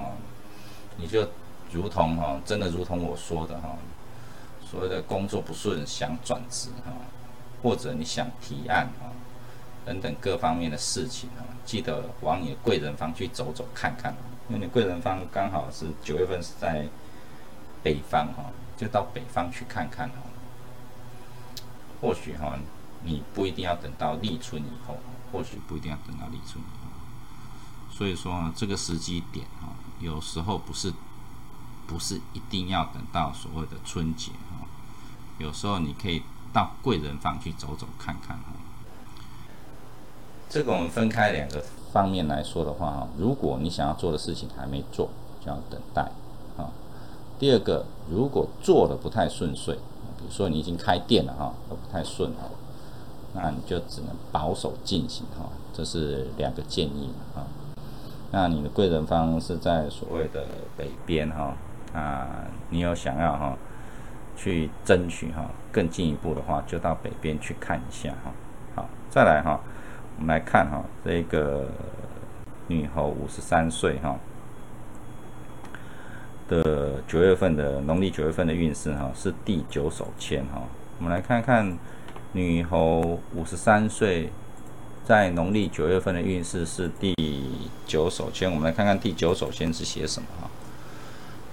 [0.97, 1.25] 你就
[1.71, 3.77] 如同哈，真的如同我说的哈。
[4.69, 6.91] 所谓的工作不顺，想转职哈，
[7.63, 9.09] 或者你想提案哈，
[9.83, 14.15] 等等各方面的事情哈，记得往你的贵人方去走走看看，
[14.47, 16.87] 因为你贵人方刚好是九月份是在
[17.81, 20.15] 北方哈，就到北方去看看哈。
[21.99, 22.59] 或许哈，
[23.03, 24.99] 你不一定要等到立春以后，
[25.31, 26.91] 或许不一定要等到立春以后。
[27.91, 30.93] 所以说啊，这个时机点哈，有时候不是
[31.87, 34.31] 不是一定要等到所谓的春节。
[35.39, 36.21] 有时候你可以
[36.53, 38.53] 到贵人方去走走看看哈。
[40.49, 46.01] 这个我们分开两个方面来说的话哈，如果你想要做的事情还没做，就要等待
[46.57, 46.69] 啊。
[47.39, 49.75] 第二个，如果做的不太顺遂，
[50.17, 52.49] 比如说你已经开店了哈，都不太顺哈，
[53.33, 55.49] 那你就只能保守进行哈。
[55.73, 57.47] 这是两个建议啊。
[58.31, 61.55] 那你的贵人方是在所谓的北边哈
[61.93, 63.57] 啊，你有想要哈？
[64.41, 68.31] 去争取哈，更进一步的话，就到北边去看一下哈。
[68.75, 69.59] 好，再来哈，
[70.17, 71.67] 我们来看哈，这个
[72.67, 74.17] 女猴五十三岁哈
[76.47, 80.61] 的九月份的农历九月份的运势哈，是第九手签哈。
[80.97, 81.77] 我们来看看
[82.31, 84.29] 女猴五十三岁
[85.03, 87.13] 在农历九月份的运势是第
[87.85, 90.49] 九手签，我们来看看第九手签是写什么哈。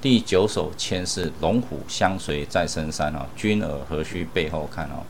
[0.01, 5.03] 第九首签是龙虎相随在深山哦，君尔何须背后看哦？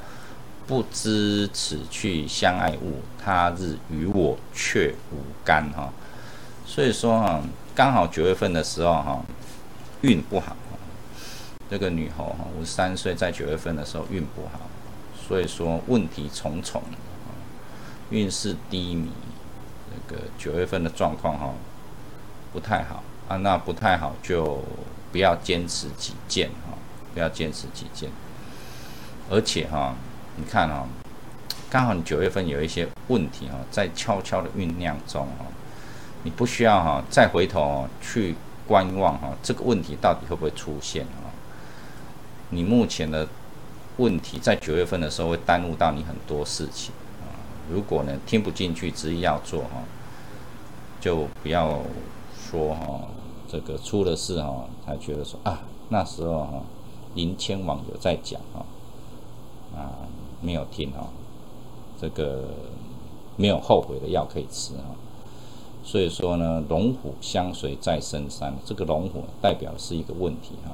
[0.66, 5.92] 不知此去相爱物，他日与我却无干哈。
[6.64, 7.40] 所以说哈，
[7.74, 9.22] 刚好九月份的时候哈，
[10.02, 10.56] 运不好。
[11.68, 14.60] 这个女猴哈，五十三岁，在九月份的时候运不好，
[15.28, 16.80] 所以说问题重重，
[18.10, 19.10] 运势低迷。
[20.08, 21.52] 这个九月份的状况哈，
[22.52, 23.02] 不太好。
[23.28, 24.62] 啊，那不太好，就
[25.10, 26.78] 不要坚持己见哈，
[27.12, 28.08] 不要坚持己见。
[29.28, 29.96] 而且哈，
[30.36, 30.86] 你看哈，
[31.68, 35.44] 刚好你九月份有一些问题哈，在悄悄的酝酿中哈，
[36.22, 41.26] 你不需要哈再回头去观望哈，这个问题到底会不会出现啊？
[42.50, 43.26] 你目前的
[43.96, 47.34] 问题在九月份的时候会耽误到你很多事情啊。
[47.68, 49.82] 如果呢听不进去，执意要做哈，
[51.00, 51.80] 就不要。
[52.48, 53.00] 说哈，
[53.48, 56.62] 这个出了事哈，才觉得说啊，那时候哈，
[57.14, 58.64] 林千网友在讲哈，
[59.74, 60.06] 啊，
[60.40, 61.08] 没有听哈，
[62.00, 62.44] 这个
[63.36, 64.94] 没有后悔的药可以吃哈，
[65.82, 70.70] 所以说呢，龙虎相随在深山，这个龙虎代表是一个问题哈，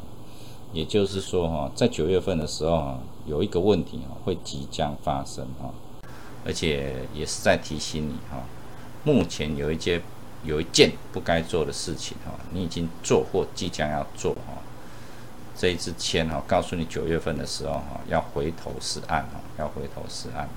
[0.75, 5.73] 也就是说哈，在九月份的时候啊，有一个问题啊会即将发生哈，
[6.45, 8.43] 而且也是在提醒你哈，
[9.05, 10.03] 目前有一些
[10.45, 14.59] 有一件不该做的事情哈，你已经做或即将要做哈，
[15.57, 20.49] 这一支签哈，告诉你九月份的时候哈，要回头是岸哈，要回头是岸。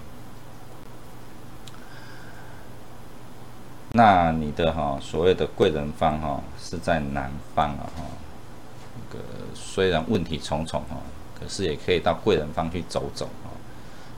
[3.91, 8.03] 那你的哈所谓的贵人方哈是在南方啊哈，
[8.95, 10.97] 那个虽然问题重重哈，
[11.39, 13.53] 可是也可以到贵人方去走走啊，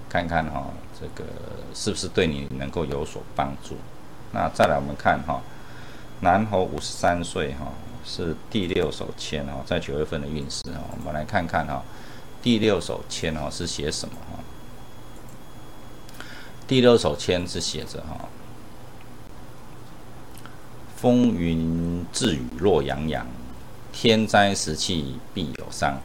[0.09, 0.65] 看看哈
[0.99, 1.29] 这个
[1.75, 3.75] 是不是对你能够有所帮助。
[4.31, 5.41] 那再来我们看哈，
[6.21, 7.71] 南侯五十三岁哈
[8.05, 11.83] 是第六手签哈，在九月份的运势哈，我们来看看哈
[12.41, 14.39] 第六手签哈是写什么哈？
[16.67, 18.27] 第六手签是写着哈。
[20.95, 23.27] 风云自雨洛洋洋，
[23.91, 25.99] 天灾时气必有伤。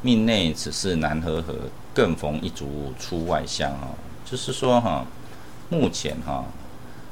[0.00, 1.54] 命内此事难和合，
[1.94, 3.70] 更逢一族出外乡。
[3.70, 3.88] 哈，
[4.24, 5.06] 就是说哈，
[5.68, 6.44] 目前哈，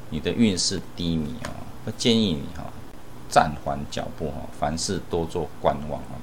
[0.09, 1.49] 你的运势低迷啊，
[1.97, 2.63] 建议你哈，
[3.29, 6.15] 暂缓脚步哈，凡事多做观望啊。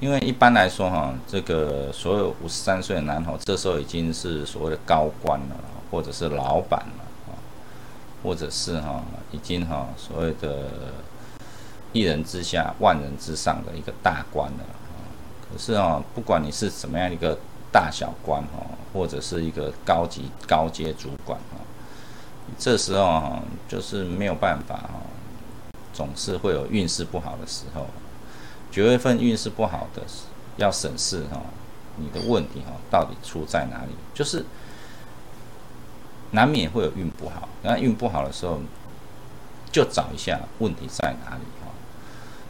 [0.00, 5.56] 因为一般来说哈，这个所有五十三岁的男孩，这时候已经是所谓的高官了，
[5.90, 7.04] 或者是老板了。
[8.22, 10.70] 或者是哈，已经哈所谓的
[11.92, 14.64] 一人之下万人之上的一个大官了。
[15.48, 17.38] 可是啊，不管你是什么样一个
[17.70, 21.60] 大小官哈，或者是一个高级高阶主管哈，
[22.58, 25.00] 这时候哈就是没有办法哈，
[25.92, 27.86] 总是会有运势不好的时候。
[28.70, 30.02] 九月份运势不好的，
[30.56, 31.40] 要审视哈
[31.96, 34.44] 你的问题哈到底出在哪里，就是。
[36.32, 38.60] 难免会有运不好，那运不好的时候，
[39.70, 41.70] 就找一下问题在哪里哈。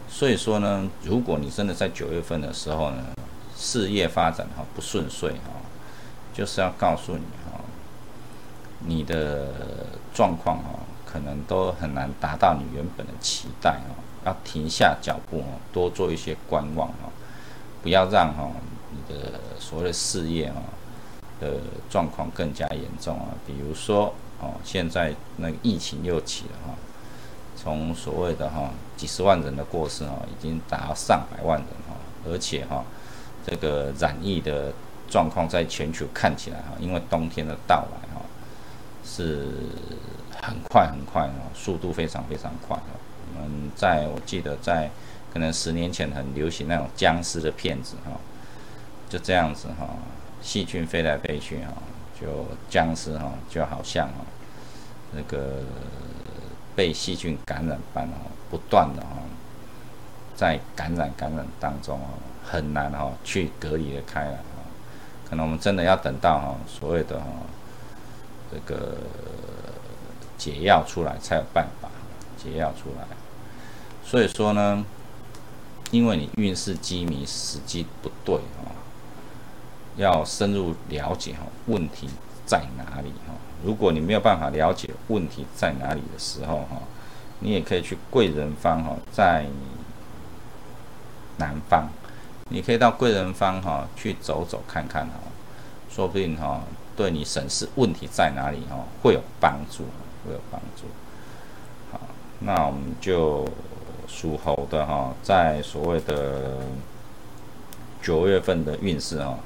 [0.09, 3.05] 所以说呢，如果你真的在九月份的时候呢，
[3.55, 5.61] 事业发展哈不顺遂哈，
[6.33, 7.56] 就是要告诉你哈，
[8.87, 9.49] 你的
[10.15, 13.95] 状况哈，可能都很难达到你原本的期待哈，
[14.25, 17.11] 要停下脚步哈，多做一些观望哈，
[17.83, 18.51] 不要让哈
[18.93, 20.61] 你的所谓的事业哈。
[21.39, 24.07] 的状况更加严重啊，比如说
[24.41, 26.75] 哦，现在那个疫情又起了哈，
[27.55, 31.95] 从所谓的哈几十万人的过世哈，已经达到上百万人哈，
[32.27, 32.83] 而且哈
[33.47, 34.73] 这个染疫的
[35.11, 38.06] 状况在全球看起来哈，因为冬天的到来，
[39.07, 39.47] 是
[40.43, 42.99] 很快很快哦，速度非常非常快哦。
[43.37, 44.91] 我们在我记得在
[45.33, 48.11] 可能十年前很流行那种僵尸的片子哈，
[49.09, 49.89] 就这样子哈。
[50.43, 51.73] 细菌飞来飞去哈，
[52.21, 54.25] 就僵尸哈，就好像哈，
[55.13, 55.61] 那个
[56.77, 58.15] 被细菌感染般哈，
[58.49, 59.17] 不断的哈，
[60.37, 62.07] 在感染感染当中哦，
[62.45, 64.39] 很难哈去隔离的开来，
[65.29, 67.27] 可能我们真的要等到哈所谓的哈
[68.51, 68.97] 这个
[70.39, 71.89] 解药出来才有办法
[72.37, 73.07] 解药出来，
[74.05, 74.85] 所以说呢，
[75.91, 78.73] 因为你运势机迷，时机不对哈。
[79.97, 82.07] 要深入了解哈，问题
[82.45, 83.33] 在哪里哈？
[83.65, 86.83] 如果你没有办法了解问题在哪里的时候哈，
[87.41, 89.47] 你也可以去贵人方哈，在
[91.39, 91.89] 南方，
[92.51, 95.15] 你可以到贵人方哈去走走看看哈，
[95.91, 96.61] 说不定哈
[96.97, 99.85] 对你审视问题在哪里哈会有帮助，
[100.27, 100.87] 会有帮助。
[101.93, 102.01] 好，
[102.41, 103.47] 那我们就
[104.09, 106.57] 属猴的哈，在所谓的
[108.03, 109.39] 九月份的运势哈。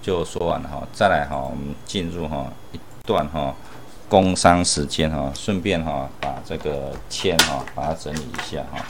[0.00, 3.54] 就说完了哈，再来哈，我们进入哈一段哈
[4.06, 8.84] 工商时间哈，顺便哈把这个签哈把它整理一下哈，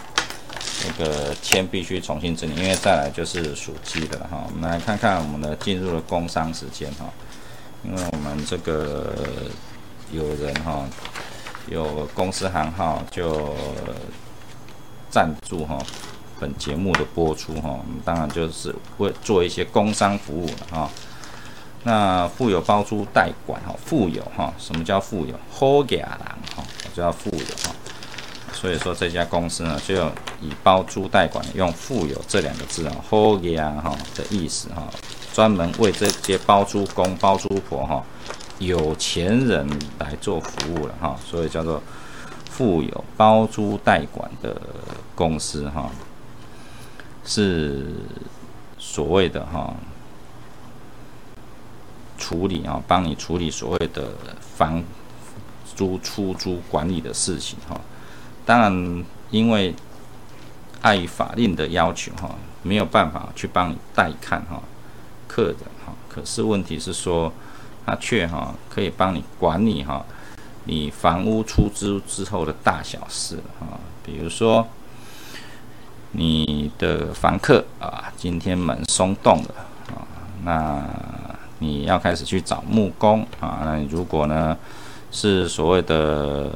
[0.85, 4.43] 那个签必须重新整理，因为再来就是属鸡的哈。
[4.53, 7.07] 我们来看看我们的进入了工商时间哈，
[7.85, 9.15] 因为我们这个
[10.13, 10.85] 有人哈
[11.69, 13.55] 有公司行号就
[15.11, 15.79] 赞助哈。
[16.41, 20.91] 本节目的播出哈，我们当然就是会做一些工商服务了哈。
[21.85, 25.35] 那富有包租代管哈，富有哈，什么叫富有？
[25.49, 26.65] 好给啊郎哈，
[26.95, 27.75] 叫富有哈。
[28.53, 29.95] 所以说这家公司呢，就
[30.41, 34.89] 以包租代管用富有这两个字啊，好给啊哈的意思哈，
[35.35, 38.01] 专门为这些包租公、包租婆哈，
[38.61, 39.69] 有钱人
[39.99, 41.83] 来做服务了哈，所以叫做
[42.49, 44.57] 富有包租代管的
[45.17, 45.91] 公司哈。
[47.25, 47.87] 是
[48.79, 49.75] 所谓的哈
[52.17, 54.13] 处理啊，帮你处理所谓的
[54.57, 54.85] 房
[55.75, 57.81] 租、出租、管理的事情哈。
[58.47, 59.75] 当然，因为
[60.83, 64.63] 碍于法令的要求哈，没有办法去帮你代看哈
[65.35, 65.93] 客人哈。
[66.09, 67.33] 可是问题是说，
[67.85, 70.07] 他却哈可以帮你管理哈
[70.63, 73.67] 你房屋出租之后的大小事哈，
[74.05, 74.65] 比如说
[76.13, 79.55] 你的房客啊，今天门松动了
[79.89, 80.07] 啊，
[80.45, 80.85] 那
[81.59, 83.63] 你要开始去找木工啊。
[83.65, 84.57] 那如果呢
[85.11, 86.49] 是所谓的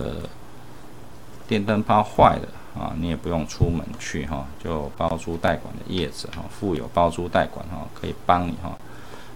[1.48, 2.48] 电灯泡坏了
[2.78, 8.78] 啊，你也不用出门去哈，就包租代管的业者哈，附有包租代管哈，可以帮你哈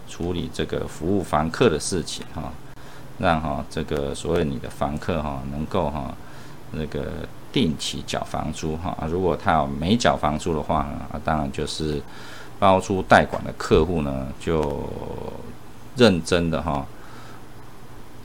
[0.09, 2.53] 处理这个服务房客的事情哈，
[3.19, 6.15] 让哈这个所谓你的房客哈能够哈
[6.71, 8.97] 那个定期缴房租哈。
[9.11, 12.01] 如果他要没缴房租的话呢，当然就是
[12.61, 14.89] 包租代管的客户呢就
[15.97, 16.87] 认真的哈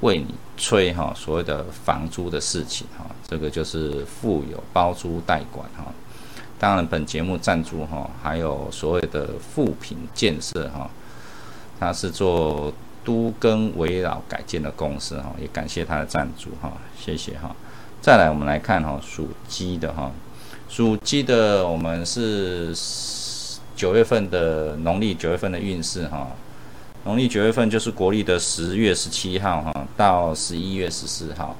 [0.01, 0.35] 为你。
[0.57, 5.85] 催哈所谓的房租的事情哈，这个就是富有包租代管哈。
[6.59, 10.89] 当然，本节目赞助哈，还有所谓的富品建设哈，
[11.79, 12.73] 它是做
[13.05, 17.55] 都更围绕改建的公司哈，也感谢他的赞助哈，谢谢哈。
[18.01, 20.11] 再来，我们来看哈属鸡的哈，
[20.67, 22.75] 属鸡的我们是
[23.75, 26.27] 九月份的农历九月份的运势哈。
[27.07, 31.55] 农历九月份就是国历的十月十七号哈，到十一月十四号，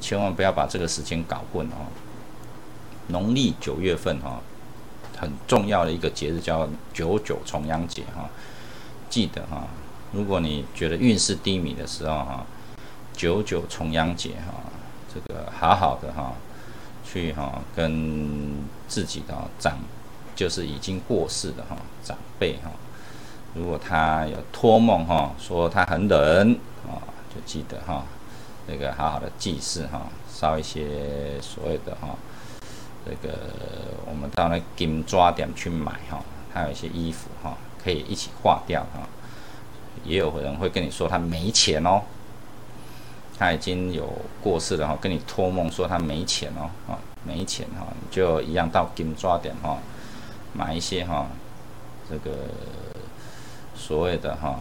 [0.00, 1.86] 千万不要把这个时间搞混哦。
[3.06, 4.40] 农历九月份哈，
[5.16, 8.28] 很重要的一个节日叫九九重阳节哈，
[9.08, 9.68] 记得哈，
[10.10, 12.44] 如果你觉得运势低迷的时候哈，
[13.12, 14.60] 九九重阳节哈，
[15.14, 16.34] 这个好好的哈，
[17.08, 18.52] 去哈跟
[18.88, 19.78] 自己的长，
[20.34, 22.72] 就是已经过世的哈长辈哈。
[23.54, 26.52] 如果他有托梦哈，说他很冷
[26.86, 27.00] 啊，
[27.34, 28.04] 就记得哈，
[28.66, 32.14] 那个好好的祭祀哈，烧一些所谓的哈，
[33.04, 33.36] 这个
[34.06, 36.22] 我们到那金抓点去买哈，
[36.52, 39.08] 还有一些衣服哈，可以一起化掉哈。
[40.04, 42.02] 也有人会跟你说他没钱哦，
[43.38, 49.78] 他已经有过世了哈，跟你托梦说他没钱哦，啊，没钱哈，就一样到金抓点哈，
[50.52, 51.26] 买一些哈，
[52.08, 52.30] 这个。
[53.88, 54.60] 所谓的哈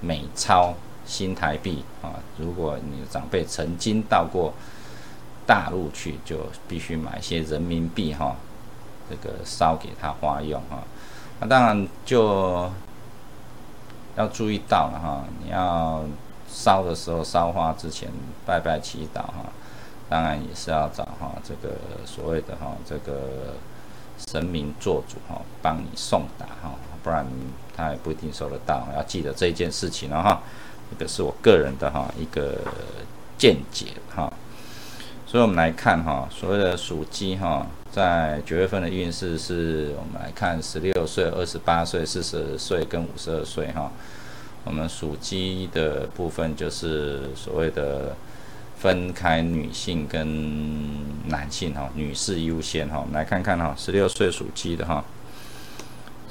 [0.00, 0.72] 美钞
[1.04, 4.54] 新台币啊，如果你的长辈曾经到过
[5.46, 8.36] 大陆去，就必须买一些人民币哈，
[9.10, 10.78] 这个烧给他花用哈。
[11.40, 12.70] 那当然就
[14.16, 16.02] 要注意到了哈，你要
[16.48, 18.08] 烧的时候烧花之前
[18.46, 19.44] 拜拜祈祷哈，
[20.08, 21.76] 当然也是要找哈这个
[22.06, 23.56] 所谓的哈这个
[24.16, 26.72] 神明做主哈，帮你送达哈。
[27.02, 27.26] 不然
[27.76, 30.42] 他也不一定收得到，要记得这一件事情了哈。
[30.90, 32.58] 这个是我个人的哈一个
[33.38, 34.32] 见解哈。
[35.26, 43.90] 所以我们来看哈，所谓的属鸡哈，在九月份的运势是我们来看十六岁、二十八岁、四十岁跟五十二岁哈。
[44.64, 48.14] 我们属鸡的部分就是所谓的
[48.76, 52.98] 分开女性跟男性哈，女士优先哈。
[53.00, 55.02] 我们来看看哈，十六岁属鸡的哈。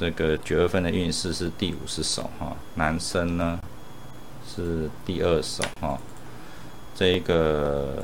[0.02, 3.60] 这个九月份的运势是第五十手哈，男生呢
[4.44, 5.96] 是第二手哈，
[6.96, 8.04] 这个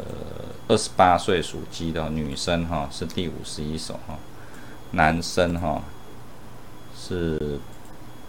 [0.67, 4.19] 二十八岁属鸡的女生哈是第五十一手哈，
[4.91, 5.81] 男生哈
[6.95, 7.59] 是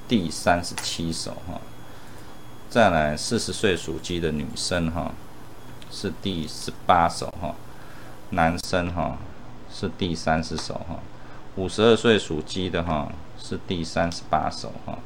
[0.08, 1.60] 第三十七手哈，
[2.70, 5.12] 再来四十岁属鸡的女生哈
[5.90, 7.54] 是第十八手哈，
[8.30, 9.18] 男生哈
[9.70, 11.00] 是第三十手哈，
[11.56, 13.12] 五十二岁属鸡的哈。
[13.38, 14.98] 是第三十八首哈，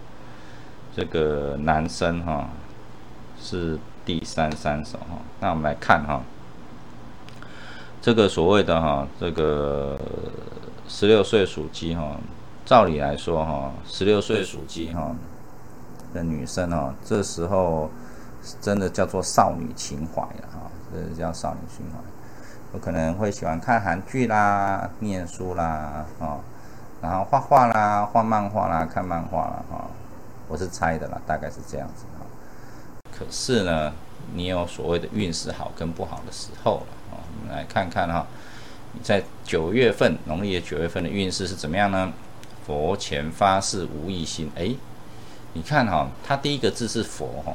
[0.96, 2.48] 这个男生哈
[3.40, 5.18] 是第三三首哈。
[5.38, 6.22] 那我们来看哈，
[8.00, 9.98] 这个所谓的哈，这个
[10.88, 12.16] 十六岁属鸡哈，
[12.64, 15.14] 照理来说哈，十六岁属鸡哈
[16.14, 17.90] 的女生哈，这时候
[18.60, 21.98] 真的叫做少女情怀了哈，这是叫少女情怀，
[22.72, 26.40] 我可能会喜欢看韩剧啦、念书啦啊。
[27.02, 29.90] 然后画画啦，画漫画啦，看漫画啦，哈，
[30.46, 32.24] 我是猜的啦，大概是这样子哈。
[33.10, 33.92] 可是呢，
[34.32, 37.18] 你有所谓的运势好跟不好的时候了啊。
[37.18, 38.24] 我们来看看哈，
[38.92, 42.12] 你在九月份，农历的九月份的运势是怎么样呢？
[42.64, 44.72] 佛前发誓无异心，哎，
[45.54, 47.52] 你看哈，它第一个字是佛哈，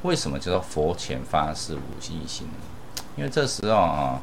[0.00, 3.04] 为什么叫做佛前发誓无异心呢？
[3.16, 4.18] 因为这时候啊，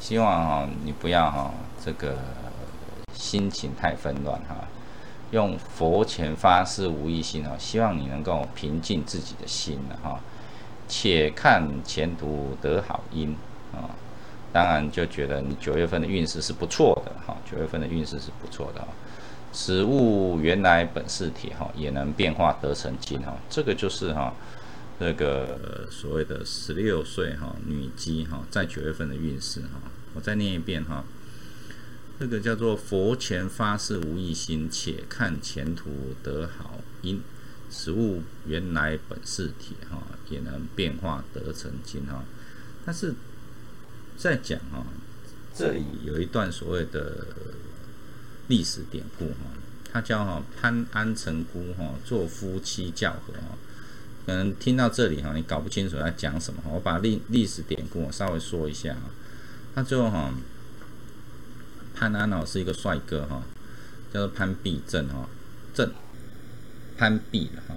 [0.00, 1.52] 希望哈你不要哈
[1.84, 2.16] 这个。
[3.20, 4.66] 心情太纷乱哈，
[5.30, 10.18] 用佛前发誓无一心哦，希望你能够平静自己的心了哈。
[10.88, 13.36] 且看前途得好因
[13.72, 13.92] 啊，
[14.52, 18.88] 当然就觉得你九月份的运势是不错的哈，九月份的运势是不错的啊。
[19.52, 24.32] 此物原来本是铁哈，也能变化得成金哈，这个就是哈，
[24.98, 29.80] 这个所谓的十六岁哈女鸡哈，在九月份的运势哈，
[30.14, 31.04] 我再念一遍哈，
[32.20, 37.22] 这个叫做佛前发誓无异心，且看前途得好因。
[37.70, 42.22] 此物原来本是铁哈，也能变化得成金哈。
[42.84, 43.14] 但是
[44.18, 44.84] 在讲哈，
[45.54, 47.28] 这里有一段所谓的
[48.48, 49.56] 历史典故哈，
[49.90, 53.56] 他叫哈潘安成姑哈做夫妻教和哈。
[54.26, 56.68] 可能听到这里哈，你搞不清楚在讲什么哈。
[56.70, 59.08] 我把历历史典故稍微说一下哈。
[59.74, 60.34] 他最后哈，
[62.00, 63.42] 潘安哦是一个帅哥哈，
[64.10, 65.28] 叫做潘必正哈
[65.74, 65.92] 正。
[66.96, 67.74] 潘必了哈，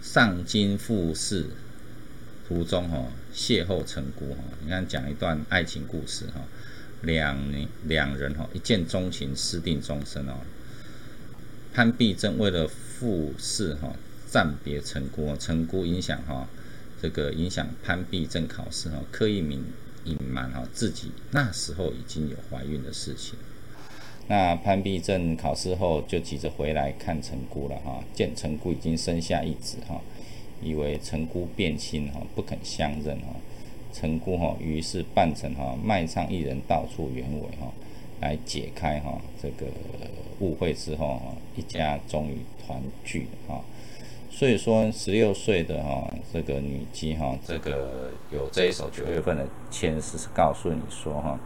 [0.00, 1.48] 上京赴试
[2.48, 4.38] 途中哈，邂逅成姑哈。
[4.64, 6.40] 你看讲一段爱情故事哈，
[7.02, 7.38] 两
[7.84, 10.38] 两人哈一见钟情，私定终身哦。
[11.74, 13.94] 潘必正为了赴试哈，
[14.26, 16.48] 暂别成姑，成姑影响哈，
[17.02, 19.62] 这个影响潘必正考试哈，刻意隐
[20.04, 23.38] 隐瞒哈自己那时候已经有怀孕的事情。
[24.28, 30.00] 那潘必正考试后就急着回来看陈姑了哈，见陈姑已经生下一子哈，
[30.62, 33.34] 以为陈姑变心哈，不肯相认哈。
[33.92, 37.72] 陈姑哈于是扮成哈卖唱艺人到处原委哈，
[38.20, 39.66] 来解开哈这个
[40.38, 43.62] 误会之后哈，一家终于团聚哈。
[44.32, 51.38] 所以说十六岁的哈这个女姬哈，这个有这一首九月份的签诗是告诉你说哈。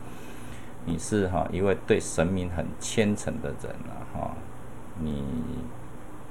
[0.88, 4.36] 你是哈一位对神明很虔诚的人了哈，
[5.00, 5.20] 你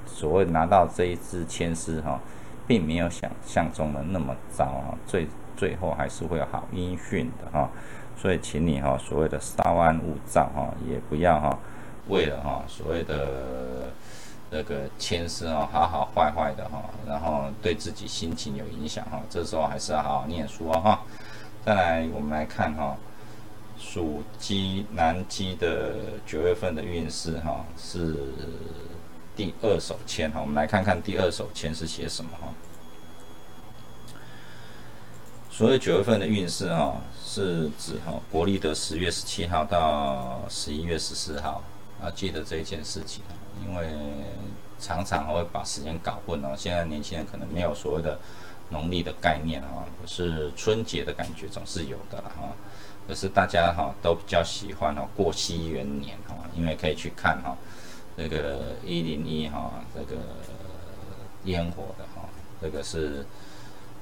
[0.06, 2.18] 所谓拿到这一支签诗哈，
[2.66, 5.26] 并没有想象中的那么糟啊，最
[5.58, 7.70] 最后还是会有好音讯的哈，
[8.16, 11.58] 所以请你哈所谓的稍安勿躁哈，也不要哈
[12.08, 13.92] 为了哈所谓的
[14.50, 21.02] 那个签诗啊好好坏坏的哈，然后对自己心情有影响哈，这时候还是要好好念书啊哈。
[21.64, 22.96] 再来我们来看哈。
[23.78, 28.16] 属鸡男鸡的九月份的运势哈是
[29.36, 32.48] 第二手签哈，我们来看看第二手签是写什么哈。
[35.50, 41.62] 所谓九月份的运势哈，是指哈国历的十月十七号到十一月十四号
[42.02, 43.22] 啊，记得这一件事情
[43.64, 43.86] 因为
[44.78, 46.54] 常常会把时间搞混哦。
[46.56, 48.18] 现在年轻人可能没有所谓的
[48.70, 52.52] 农历的概念哈，可是春节的感觉总是有的哈。
[53.08, 57.56] 可是大家哈都比较喜欢哈过西元年哈，因为可以去看哈
[58.16, 60.16] 这个一零一哈这个
[61.44, 62.28] 烟火的哈，
[62.60, 63.24] 这个是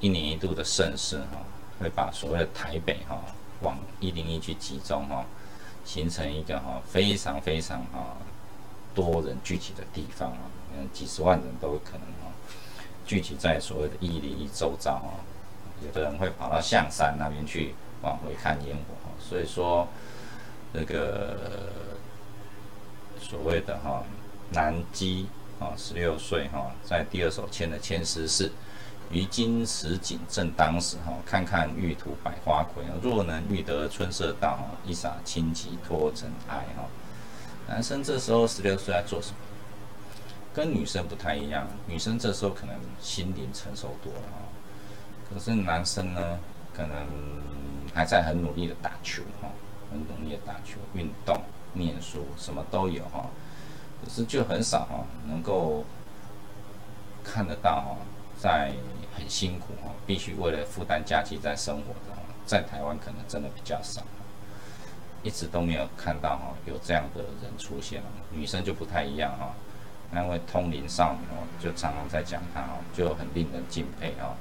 [0.00, 1.38] 一年一度的盛事哈，
[1.78, 3.20] 会把所谓的台北哈
[3.61, 5.24] 往一零一去集中哈，
[5.84, 8.16] 形成一个哈非常非常哈
[8.95, 10.38] 多人聚集的地方啊，
[10.76, 12.32] 嗯几十万人都可能啊
[13.07, 15.18] 聚集在所谓的一零一周遭啊，
[15.84, 17.74] 有的人会跑到象山那边去。
[18.03, 19.88] 往回看烟火哈，所以说
[20.74, 21.70] 这个
[23.18, 24.05] 所谓的哈
[24.51, 25.26] 南基
[25.59, 28.53] 啊，十六岁哈，在第二首签的签诗是
[29.11, 36.84] 于今时景正当时哈，看看玉土百花魁，若能遇得春色到，一洒清吉托尘埃哈。
[37.68, 39.36] 男生这时候十六岁在做什么？
[40.54, 44.46] 跟女生不太一样，女生这时候可能心灵成熟多了啊，
[45.28, 46.38] 可是男生呢，
[46.72, 46.94] 可能。
[47.94, 49.48] 还在很努力的打球哈，
[49.88, 51.40] 很努力的打球、运动、
[51.74, 53.30] 念书，什么都有哈。
[54.02, 55.84] 可是就很少哈，能够
[57.22, 57.96] 看得到哈，
[58.36, 58.72] 在
[59.16, 64.02] 很辛苦哈，必须为了负担家计在生活的，在台湾可能真的比较少，
[65.25, 68.07] 一直都没有看到哈有这样的人出现了。
[68.31, 69.53] 女生就不太一样哈，
[70.12, 74.37] 那位通灵少女哦，就常常在讲她哦，就很令人敬佩哦。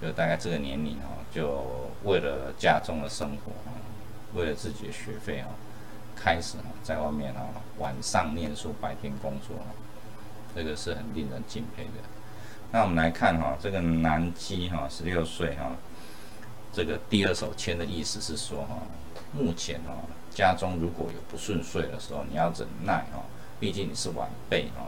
[0.00, 1.66] 就大概这个年龄哦，就
[2.04, 3.74] 为了家中的生活啊，
[4.34, 5.48] 为了自己的学费啊，
[6.14, 7.40] 开始啊在外面啊
[7.78, 9.68] 晚上念书，白天工作啊，
[10.54, 11.90] 这个是很令人敬佩的。
[12.72, 15.72] 那我们来看哈，这个男基哈，十六岁哈，
[16.72, 18.78] 这个第二手签的意思是说哈，
[19.32, 19.92] 目前哈
[20.30, 23.22] 家中如果有不顺遂的时候，你要忍耐哈，
[23.58, 24.86] 毕竟你是晚辈哈。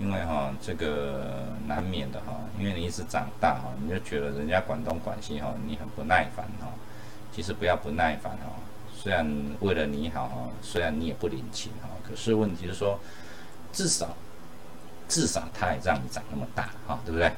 [0.00, 6.68] 因为哈，这个难免的哈，因为你一直长大哈，你就觉得人家管东管西哈，你很不耐烦哈。
[7.30, 8.56] 其实不要不耐烦哈，
[8.94, 9.26] 虽然
[9.60, 12.98] 为了你好哈，虽然你也不领情哈，可是问题是说，
[13.70, 14.08] 至少
[15.08, 17.30] 至少他也让你长那么大哈，对不对？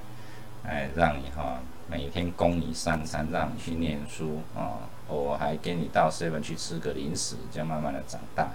[0.64, 1.58] 哎，让你哈
[1.90, 4.78] 每天供你三餐，让你去念书啊，
[5.14, 8.48] 我还给你到 seven 去吃个零食，这样慢慢的长大，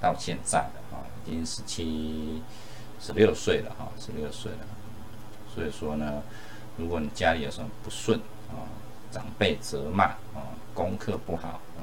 [0.00, 2.42] 到现在的啊，已经十七、
[3.00, 4.58] 十六岁了哈，十六岁了。
[5.54, 6.22] 所以说呢，
[6.76, 8.18] 如果你家里有什么不顺
[8.50, 8.68] 啊，
[9.10, 10.04] 长辈责骂
[10.34, 11.82] 啊，功课不好啊，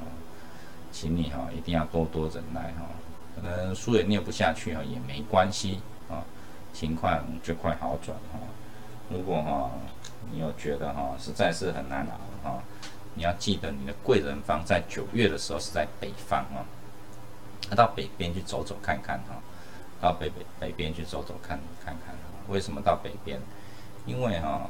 [0.91, 2.85] 请你哈一定要多多忍耐哈，
[3.35, 5.79] 可能书也念不下去哈也没关系
[6.09, 6.23] 啊，
[6.73, 8.39] 情况就快好转哈。
[9.09, 9.71] 如果哈，
[10.31, 12.63] 你有觉得哈，实在是很难熬哈，
[13.15, 16.65] 你要记得你的贵人方在九月的时候是在北方啊，
[17.75, 19.35] 到北边去走走看看哈，
[20.01, 22.15] 到北北北边去走走看看看
[22.49, 23.39] 为什么到北边？
[24.05, 24.69] 因为哈，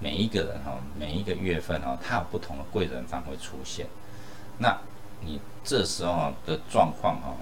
[0.00, 3.86] 每一个人哈，每一个月份哈，他有不同的贵人方会出现，
[4.58, 4.78] 那
[5.20, 7.36] 你这时候的状况哈，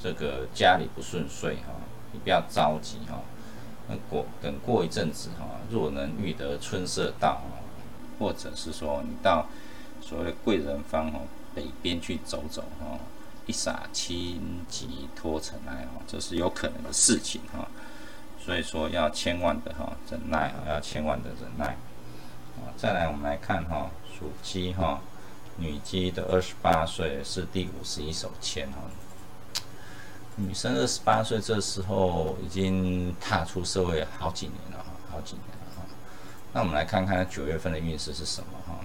[0.00, 1.74] 这个家里不顺遂哈，
[2.12, 3.18] 你不要着急哈。
[3.86, 7.42] 那过等过一阵子哈，若能遇得春色到，
[8.18, 9.46] 或者是说你到
[10.00, 11.20] 所谓贵人方哦
[11.54, 12.98] 北边去走走哈，
[13.46, 17.68] 一洒清吉脱尘埃哦，这是有可能的事情哈。
[18.44, 21.76] 所以说要千万的哈忍耐哈，要千万的忍耐。
[22.56, 25.00] 啊，再来我们来看哈，属鸡哈，
[25.56, 28.78] 女鸡的二十八岁是第五十一手签哈。
[30.36, 35.53] 女生二十八岁，这时候已经踏出社会好几年了哈，好几年。
[36.54, 38.78] 那我们来看看九月份的运势是什么哈？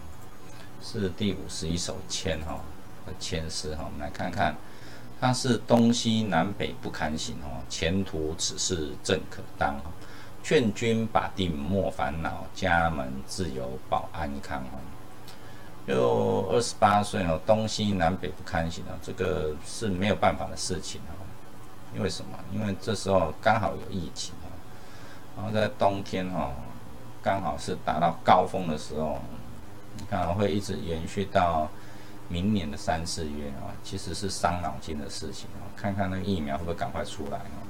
[0.82, 2.60] 是第五十一手签哈
[3.06, 3.84] 的签诗哈。
[3.86, 4.56] 我们来看看，
[5.22, 9.92] 它是东西南北不堪行哈，前途此事正可当哈。
[10.42, 14.80] 劝君把定莫烦恼，家门自有保安康哈。
[15.88, 21.14] 就二十八岁哦，东西南北不堪行啊，这个是没有办法的事情啊。
[21.96, 22.40] 因为什么？
[22.52, 24.50] 因为这时候刚好有疫情啊，
[25.38, 26.52] 然后在冬天哈，
[27.30, 29.20] 刚好是达到高峰的时候，
[29.96, 31.70] 你看会一直延续到
[32.28, 35.62] 明年的三四月啊，其实是伤脑筋的事情啊。
[35.78, 37.62] 看看那个疫苗会不会赶快出来啊？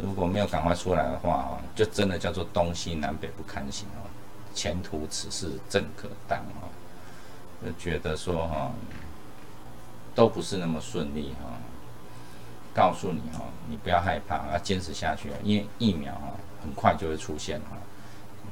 [0.00, 4.06] 如果没有赶快出来的话啊，就真的叫做东西南北不堪行啊，
[4.54, 6.70] 前途此事正可当啊，
[7.66, 8.70] 就觉得说哈，
[10.14, 11.50] 都不是那么顺利哈。
[12.72, 16.30] 告诉你哈，你不要害怕，要坚持下去因为疫苗啊
[16.62, 17.76] 很快就会出现哈。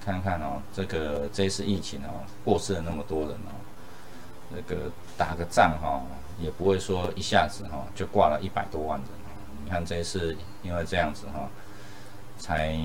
[0.05, 3.53] 看看哦，这个这次疫情哦，过世了那么多人哦，
[4.51, 6.03] 那个打个仗哈，
[6.41, 9.09] 也不会说一下子哈就挂了一百多万人。
[9.65, 11.49] 你看这次因为这样子哈，
[12.39, 12.77] 才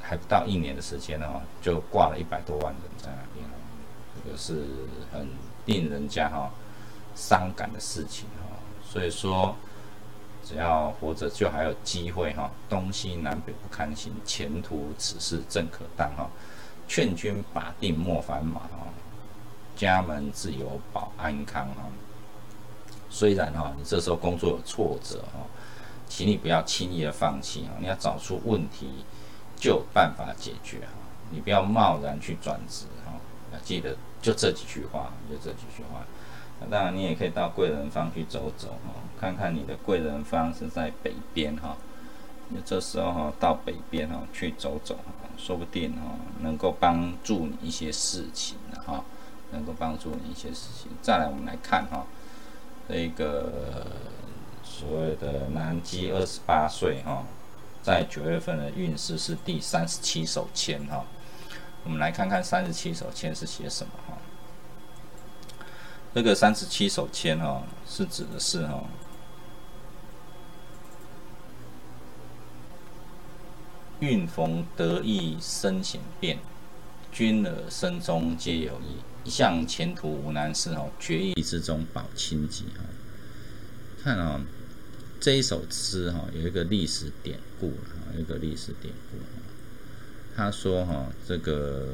[0.00, 3.44] 还不到一年的时间哦，就挂了一百多万人在那边，
[4.24, 4.64] 这个是
[5.12, 5.28] 很
[5.66, 6.50] 令人家哈
[7.14, 8.56] 伤感的事情哈。
[8.84, 9.54] 所以说，
[10.50, 12.50] 只要活着，就还有机会哈。
[12.68, 16.28] 东西南北不堪行，前途此事正可当哈。
[16.88, 18.88] 劝君把定莫烦马哈，
[19.76, 21.84] 家门自有保安康哈。
[23.08, 25.38] 虽然哈，你这时候工作有挫折哈，
[26.08, 27.68] 请你不要轻易的放弃哈。
[27.78, 29.04] 你要找出问题，
[29.54, 30.92] 就有办法解决哈。
[31.30, 33.12] 你不要贸然去转职哈。
[33.52, 36.04] 要记得就这几句话，就这几句话。
[36.68, 41.76] 当然，你也可以到贵人方去走走哈，看看你的贵人方是在北边哈。
[42.48, 44.98] 你这时候哈，到北边哈去走走，
[45.38, 49.04] 说不定哈能够帮助你一些事情的哈，
[49.52, 50.90] 能够帮助你一些事情。
[51.00, 52.04] 再来，我们来看哈，
[52.88, 53.86] 这个
[54.64, 57.24] 所谓的南极二十八岁哈，
[57.82, 61.04] 在九月份的运势是第三十七手签哈。
[61.84, 63.92] 我们来看看三十七手签是写什么。
[66.12, 68.82] 这个三十七手签哦，是指的是哈，
[74.00, 76.40] 运逢得意身显变，
[77.12, 82.82] 君儿身中皆有意，一向前途无难事哦，决意之中保清吉哦。
[84.02, 84.40] 看啊，
[85.20, 89.18] 这一首诗哈，有一个历史典故有，一个历史典故。
[90.34, 91.86] 他说哈，这个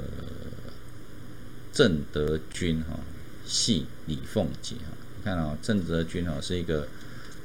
[1.71, 2.99] 郑德军哈。
[3.47, 6.89] 系李凤姐哈，你看啊，郑泽君哈是一个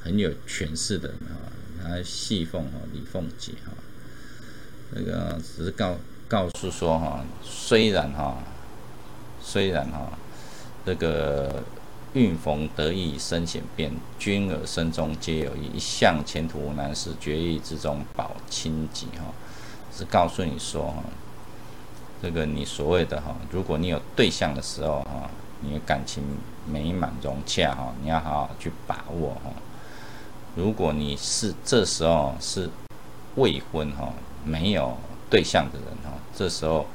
[0.02, 3.72] 很有权势的人哈，他戏凤哈李凤姐哈，
[4.90, 5.96] 那个只是告
[6.26, 8.38] 告诉说哈，虽然哈，
[9.40, 10.18] 虽然哈，
[10.84, 11.62] 这个
[12.14, 19.32] 运逢得意身险变，君儿身中皆有意，一向前途无难事，决意之中保清吉哈，
[19.96, 21.04] 是告诉你说哈，
[22.20, 25.30] 这个你所谓的哈，如果你有对象的时候哈。
[25.62, 26.22] 你的感情
[26.66, 29.50] 美满融洽哈，你要好好去把握哈。
[30.54, 32.68] 如果你是这时候是
[33.36, 34.12] 未婚哈，
[34.44, 34.96] 没有
[35.30, 36.86] 对象的人哈，这时候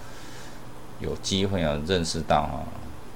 [0.99, 2.63] 有机会要认识到哈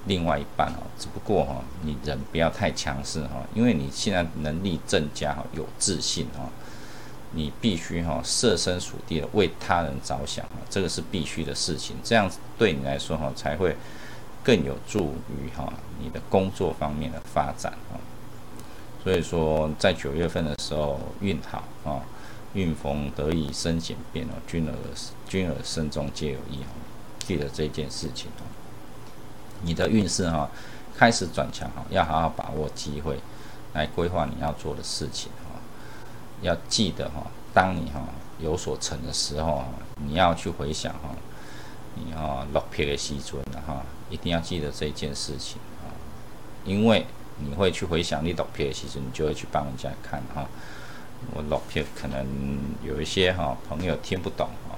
[0.08, 6.50] 另外一半哈，只不过哈你人不要太强势哈，因为你现在能力增加哈，有自信哈，
[7.34, 13.76] 你必须哈设身处地的为他人着想哈，这个是必须的事情，这样子对你来说哈才会
[14.44, 18.00] 更有助于哈你的工作方面的发展啊。
[19.04, 22.02] 所以说在九月份的时候运好啊。
[22.54, 24.74] 运逢得意生险变哦，君儿
[25.26, 26.76] 君儿身中皆有意哦，
[27.20, 28.44] 记得这件事情哦。
[29.62, 30.50] 你的运势哈
[30.94, 33.18] 开始转强哈，要好好把握机会
[33.72, 35.62] 来规划你要做的事情哈。
[36.42, 38.02] 要记得哈，当你哈
[38.38, 39.64] 有所成的时候，
[40.06, 41.16] 你要去回想哈，
[41.96, 43.82] 你哈落魄的时阵的哈，
[44.12, 45.90] 一定要记得这一件事情啊，
[46.66, 47.06] 因为
[47.40, 50.46] 你会去回想你落魄的时阵，你就会去帮人家看哈。
[51.34, 52.26] 我老片可能
[52.84, 54.76] 有一些哈朋友听不懂哈，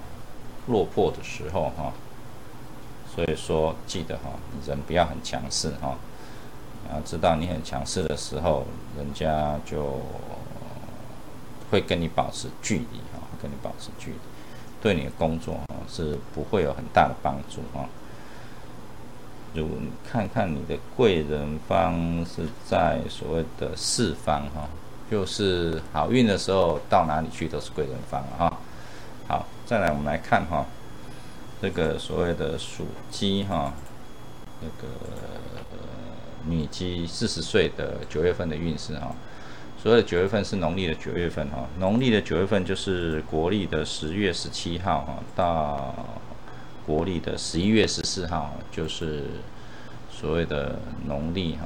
[0.67, 1.93] 落魄的时候哈，
[3.13, 4.31] 所以说记得哈，
[4.67, 5.97] 人不要很强势哈，
[6.93, 8.65] 要知道你很强势的时候，
[8.97, 10.01] 人家就
[11.71, 14.17] 会跟你保持距离啊，跟你保持距离，
[14.81, 17.88] 对你的工作啊是不会有很大的帮助啊。
[19.54, 19.70] 如
[20.10, 24.68] 看看你的贵人方是在所谓的四方哈。
[25.12, 28.58] 就是好运的时候，到哪里去都是贵人方哈！
[29.28, 30.66] 好，再来我们来看哈，
[31.62, 33.72] 这个所谓的属鸡哈，
[34.60, 34.88] 那个
[36.47, 39.14] 女鸡四十岁的九月份的运势哈。
[39.78, 45.93] 所谓的九月份是农历的九月份哈，农历的九月份就是国历的十月十七号哈，到
[46.86, 49.23] 国历的十一月十四号，就是
[50.11, 51.65] 所谓的农历哈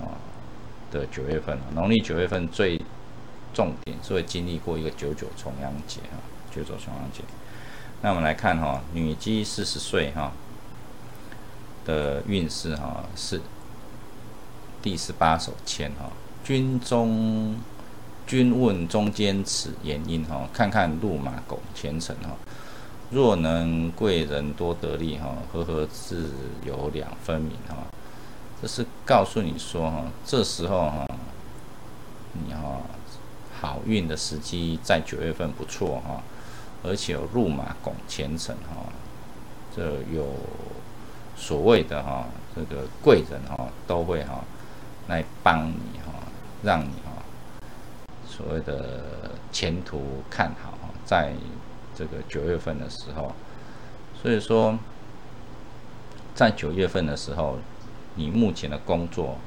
[0.91, 1.63] 的九月份了。
[1.74, 2.80] 农历九月份最
[3.53, 6.18] 重点是会经历过一个九九重阳节哈，
[6.53, 7.24] 九九重阳节。
[8.01, 10.32] 那我们来看哈，女鸡四十岁哈
[11.86, 13.41] 的运势哈是
[14.84, 16.11] 第十八手签哈，
[16.43, 17.55] 君中
[18.28, 22.30] 君问中间此言音哈，看看路马拱前程哈，
[23.12, 26.32] 若能贵人多得利哈，和合自
[26.66, 27.76] 有两分明哈，
[28.62, 31.05] 这是告诉你说哈，这时候哈，
[32.34, 32.82] 你哈。
[33.60, 36.22] 好运的时机在九月份不错哈，
[36.84, 38.86] 而且有入马拱前程哈，
[39.76, 39.84] 这
[40.14, 40.28] 有
[41.36, 44.43] 所谓的哈这个贵人哈都会哈
[45.08, 46.14] 来帮你哈，
[46.62, 47.24] 让你哈
[48.30, 51.34] 所谓的前途看好，在
[51.98, 53.32] 这个九月份的时候，
[54.22, 54.78] 所以说
[56.36, 57.58] 在九月份的时候，
[58.14, 59.38] 你目前的工作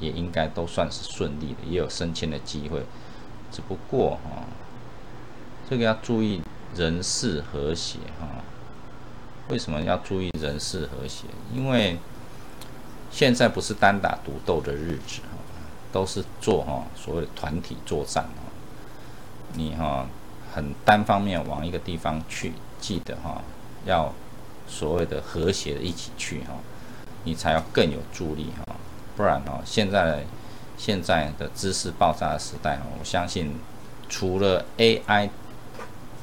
[0.00, 2.86] 也应该都算是顺利的，也有升迁的机会。
[3.52, 4.44] 只不过哈，
[5.68, 6.40] 这个要注意
[6.74, 8.42] 人事和谐哈。
[9.50, 11.26] 为什么要注意人事和谐？
[11.54, 11.98] 因为
[13.10, 15.38] 现在不是单打独斗的日子哈，
[15.92, 18.50] 都是做哈所谓的团体作战哈。
[19.52, 20.06] 你哈
[20.56, 23.42] 很单方面往一个地方去，记得哈
[23.84, 24.10] 要
[24.66, 26.54] 所谓的和谐的一起去哈，
[27.24, 28.74] 你才要更有助力哈。
[29.14, 30.24] 不然哈现在。
[30.78, 33.58] 现在的知识爆炸的时代我相信
[34.10, 35.30] 除了 AI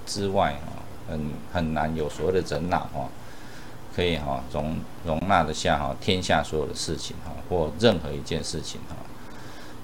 [0.06, 3.10] 之外哈，很很难有所谓的人脑哈，
[3.96, 4.78] 可以哈容
[5.08, 8.96] 容纳得下哈天下所有的事情哈，或任何一件事情哈。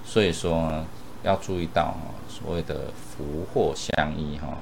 [0.05, 0.85] 所以说
[1.23, 4.57] 要注意到哈，所谓的福祸相依哈，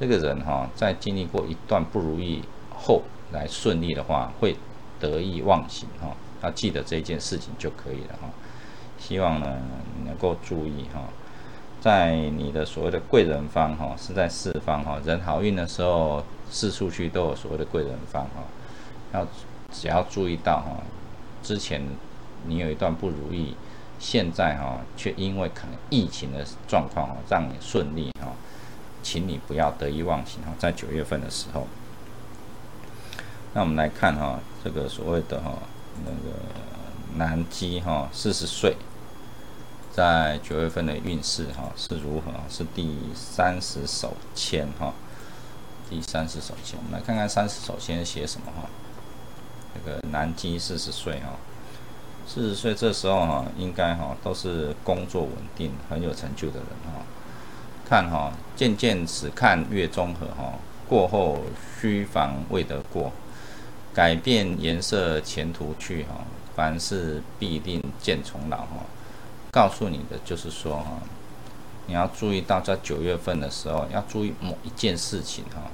[0.00, 4.56] 这个人哈在经历过一段不如意后来顺利的话，会
[4.98, 8.28] 得意忘形哈，要记得这件事情就可以了哈。
[8.98, 9.58] 希望呢
[9.96, 11.04] 你能够注意哈，
[11.80, 18.42] 在你的所谓的贵人方哈是在四方哈，人好运的时候四处去都有所谓的贵人方哈，
[19.12, 19.26] 要
[19.72, 20.82] 只要注意到哈，
[21.42, 21.80] 之前
[22.46, 23.56] 你有一段不如意，
[24.02, 28.32] 现在哈却因为可能疫情的状况哈让你顺利哈，
[29.00, 31.68] 请你不要得意忘形哈，在九月份的时候，
[33.54, 35.52] 那我们来看哈这个所谓的哈
[36.04, 36.36] 那个
[37.16, 38.76] 南极哈四十岁。
[39.94, 42.32] 在九月份的运势哈是如何？
[42.48, 44.94] 是第三十手签哈，
[45.90, 48.66] 第三十手签，我们来看看三十手签写什么哈。
[49.74, 51.36] 这个男鸡四十岁哈，
[52.26, 57.02] 四十岁这时候哈，应该哈都是工作稳定、很有成就的人哈。
[57.88, 60.54] 看哈，渐渐只看月中和哈，
[60.88, 61.40] 过后
[61.80, 63.12] 虚防未得过，
[63.92, 68.86] 改变颜色前途去哈，凡事必定见重老哈。
[69.50, 71.02] 告诉你的就是说哈，
[71.86, 75.70] 你要注意到在九月份的时候要注意某一件事情哈，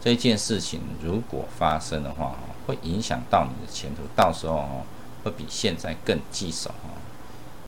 [0.00, 4.82] 这件事情如果发生的话哈，会影响到你的前途，到时候哦，
[5.22, 6.98] 会比现在更棘手啊。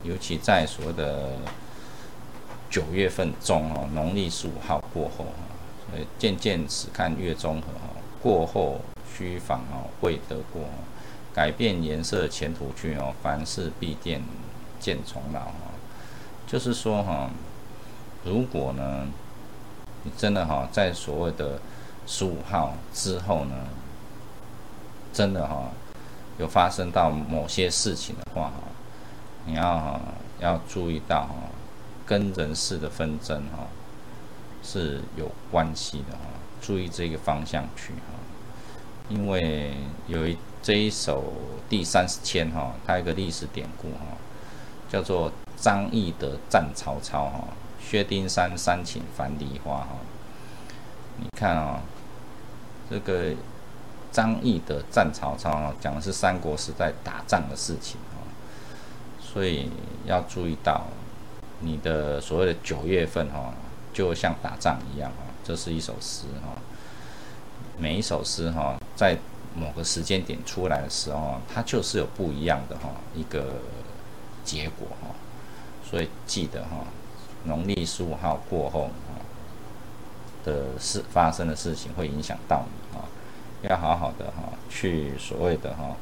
[0.03, 1.31] 尤其在所谓的
[2.69, 5.49] 九月份中哦，农历十五号过后啊，
[5.91, 7.89] 所以渐渐只看月中和哈，
[8.21, 8.81] 过后
[9.17, 10.63] 需防哦，未得过
[11.33, 14.23] 改变颜色前途去哦，凡事必见
[14.79, 15.73] 见重老哈，
[16.47, 17.31] 就是说哈，
[18.25, 19.07] 如果呢，
[20.03, 21.59] 你真的哈，在所谓的
[22.07, 23.55] 十五号之后呢，
[25.15, 25.71] 真的哈，
[26.39, 28.63] 有发生到某些事情的话哈，
[29.47, 30.01] 你要
[30.41, 31.35] 要注意到哈，
[32.07, 33.67] 跟人事的纷争哈
[34.63, 36.25] 是有关系的哈，
[36.61, 38.19] 注意这个方向去哈，
[39.09, 39.75] 因为
[40.07, 41.33] 有一这一首
[41.69, 44.17] 第三十签哈，它有个历史典故哈，
[44.89, 47.45] 叫做张翼德战曹操哈，
[47.81, 49.97] 薛丁山三请樊梨花哈，
[51.19, 51.81] 你看啊。
[52.91, 53.31] 这个
[54.15, 58.23] 张翼的战曹操啊，讲的是三国时代打仗的事情啊，
[59.21, 59.69] 所以
[60.07, 60.85] 要注意到
[61.59, 63.53] 你的所谓的九月份哈，
[63.93, 65.35] 就像打仗一样啊。
[65.43, 66.55] 这是一首诗哈，
[67.77, 69.19] 每一首诗哈，在
[69.53, 73.57] 某个时间点出来的时候，它就是有不一样的哈一个
[74.45, 75.09] 结果哈。
[75.85, 76.87] 所以记得哈，
[77.47, 78.89] 农历十五号过后。
[80.45, 82.84] 的事发生的事情会影响到你，
[83.69, 85.97] 要好好的哈，去所谓的哈，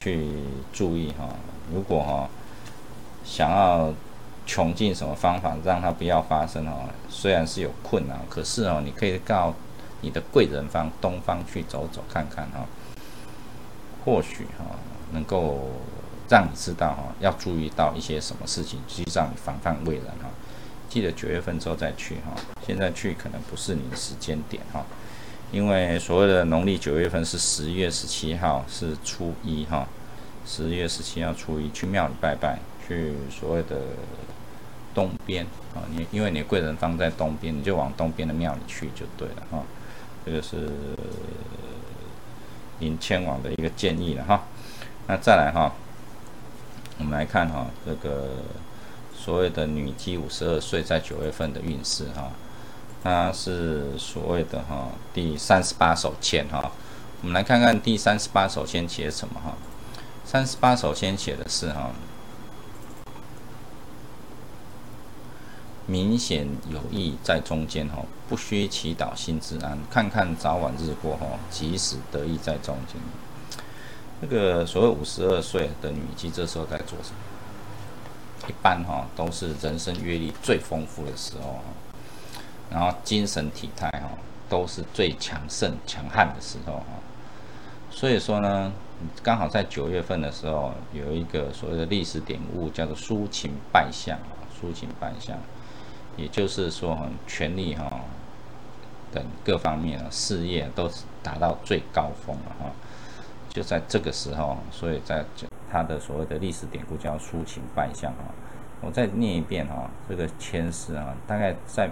[0.00, 0.28] 去
[0.72, 1.28] 注意哈。
[1.72, 2.28] 如果哈
[3.24, 3.92] 想要
[4.46, 9.54] 穷尽什么方法让它不要发生哈，虽然是有困难，可是哦，你可以到
[10.00, 12.66] 你的贵人方东方去走走看看哈，
[14.04, 14.64] 或许哈
[15.12, 15.70] 能够
[16.28, 20.30] 让你知道哈，要注意到一些什么事情，去让你防范未然哈。
[20.88, 22.32] 记得九月份之后再去哈，
[22.66, 24.82] 现在去可能不是你的时间点哈，
[25.50, 29.86] 因为所谓的农历九月份是十月十七号是初一哈，
[30.46, 33.80] 十月十七号初一去庙里拜拜，去所谓的
[34.94, 35.44] 东边
[35.74, 39.62] 啊，你因为你贵人方在东边，你就往东边的庙里去就对了哈，
[40.24, 40.70] 这个是
[42.78, 44.44] 您迁往的一个建议了哈，
[45.06, 45.72] 那再来哈，
[46.98, 48.28] 我们来看哈这个。
[49.20, 52.30] 所谓的女姬五十二岁在九月份的运势哈，
[53.02, 56.72] 它是所谓的哈第三十八首签哈，
[57.22, 59.54] 我们来看看第三十八首签写什么哈。
[60.24, 61.90] 三十八首签写的是哈，
[65.86, 73.00] 明显有意在中间哈，不需祈祷心自安，看看早晚日过哈，即使得意在中间。
[74.20, 78.48] 那个所谓五十二岁的女姬这时候在做什么？
[78.48, 81.60] 一般哈都是人生阅历最丰富的时候，
[82.70, 84.08] 然后精神体态哈
[84.48, 86.86] 都是最强盛强悍的时候哈，
[87.90, 88.72] 所以说呢，
[89.22, 95.36] 刚好在九月份的时候有一个所谓的历史典故叫做抒情拜相啊，抒情拜相，
[96.16, 98.00] 也就是说权力哈
[99.12, 100.90] 等各方面啊事业都
[101.22, 102.70] 达到最高峰了哈，
[103.50, 105.24] 就在这个时候，所以在。
[105.70, 108.32] 他的所谓的历史典故叫抒情拜相啊，
[108.80, 111.90] 我再念一遍哈，这个签诗啊，大概在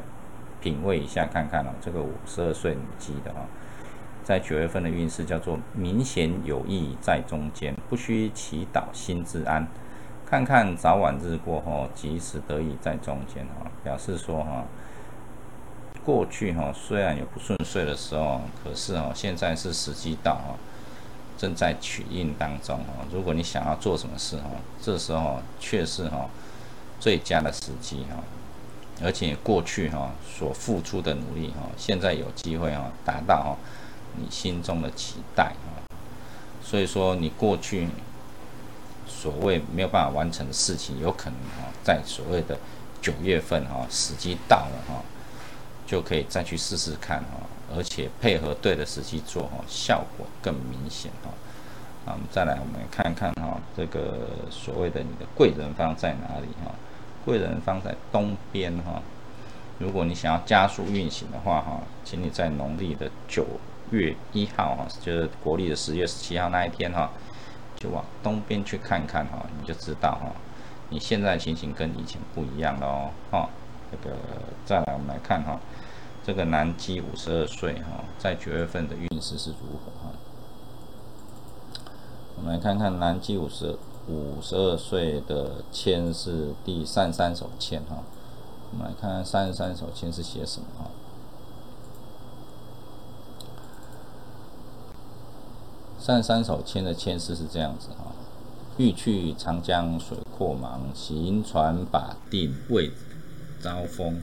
[0.60, 3.40] 品味一下看看哦，这个五十二岁女姬的哈，
[4.24, 9.66] 在九月份的运势叫做明显有意在中间，不需祈祷心自安，
[10.24, 14.64] 看看早晚日过后，即时得意在中间哈，表示说哈，
[16.04, 20.56] 过去哈虽然有不顺遂的时候，可是哈现在是时机到哈。
[21.38, 24.44] 正在取印当中哦，如果你想要做什么事哈，
[24.80, 26.30] 这时候却是哈
[26.98, 28.16] 最佳的时机哈，
[29.02, 33.56] 而且过去哈所付出的努力哈，现在有机会哈达到哈
[34.16, 35.94] 你心中的期待哈，
[36.62, 37.88] 所以说你过去
[39.06, 42.58] 所谓没有办法完成的事情，有可能哈在所谓的
[43.02, 45.02] 九月份哈时机到了哈，
[45.86, 47.40] 就可以再去试试看哈。
[47.76, 51.30] 而且配合对的时机做哈，效果更明显哈。
[52.06, 56.72] 那，我们再来，我们看看哈，这个所谓的你的贵人方在哪里哈？
[57.26, 59.02] 贵人放在东边哈。
[59.78, 63.44] 如果你想要加速运行的话哈，请你在农历的九
[63.90, 67.10] 月一号哈，就是国历的十月十七号那一天哈，
[67.76, 70.32] 就往东边去看看哈，你就知道哈，
[70.88, 73.10] 你现在情形跟以前不一样了哦。
[73.30, 73.50] 哈，
[73.90, 74.16] 这个
[74.64, 75.60] 再来，我们来看哈。
[76.24, 80.10] 这个南鸡五十二岁哈，在九月份的运势是如何哈？
[82.36, 83.78] 我们来看看南极五十
[84.08, 88.04] 五十二岁的签是第三十三首签哈。
[88.72, 90.90] 我们来看看三十三首签是写什么哈？
[95.98, 98.14] 三十三首签的签诗是这样子哈：
[98.76, 102.90] 欲去长江水阔茫，行船把定未
[103.60, 104.22] 遭风。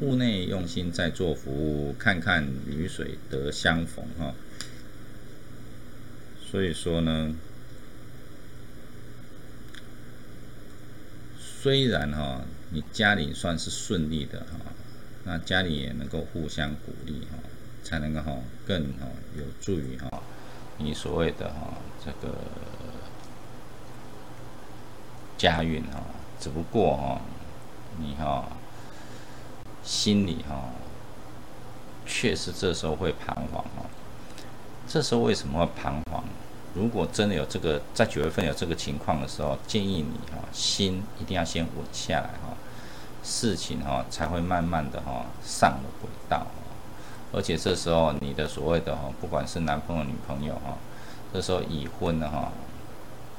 [0.00, 4.34] 户内用心在做服务，看看雨水得相逢哈。
[6.50, 7.34] 所以说呢，
[11.64, 12.42] 虽然哈
[12.72, 14.70] 你家里算是顺利的哈，
[15.24, 17.38] 那家里也能够互相鼓励哈，
[17.82, 18.36] 才能够哈
[18.66, 20.22] 更哈有助于哈
[20.76, 22.34] 你所谓的哈这个
[25.38, 26.02] 家运哈。
[26.38, 27.22] 只不过哈
[27.98, 28.46] 你哈。
[29.82, 30.68] 心里哈，
[32.04, 33.86] 确实这时候会彷徨哈。
[34.86, 36.24] 这时候为什么会彷徨？
[36.74, 42.56] 如果真的有这个在九月份有这个情况的时候，建议你哈，心一定要先稳下来哈，
[43.22, 46.46] 事情哈才会慢慢的哈上了轨道。
[47.32, 50.76] 而且这时候你的所谓的哈，不管是男朋友女朋友哈，
[51.32, 52.50] 这时候已婚的哈，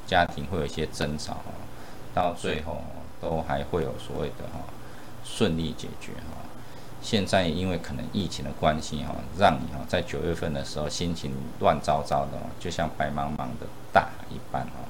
[0.08, 1.52] 家庭会有一些争吵哈，
[2.14, 2.82] 到最后
[3.22, 4.60] 都还会有所谓的哈。
[5.28, 6.38] 顺利解决哈，
[7.06, 14.89] 现在因为可能疫情的关系哈，让你哈在九月份的时候心情乱糟糟的，就像白茫茫的大一般哈。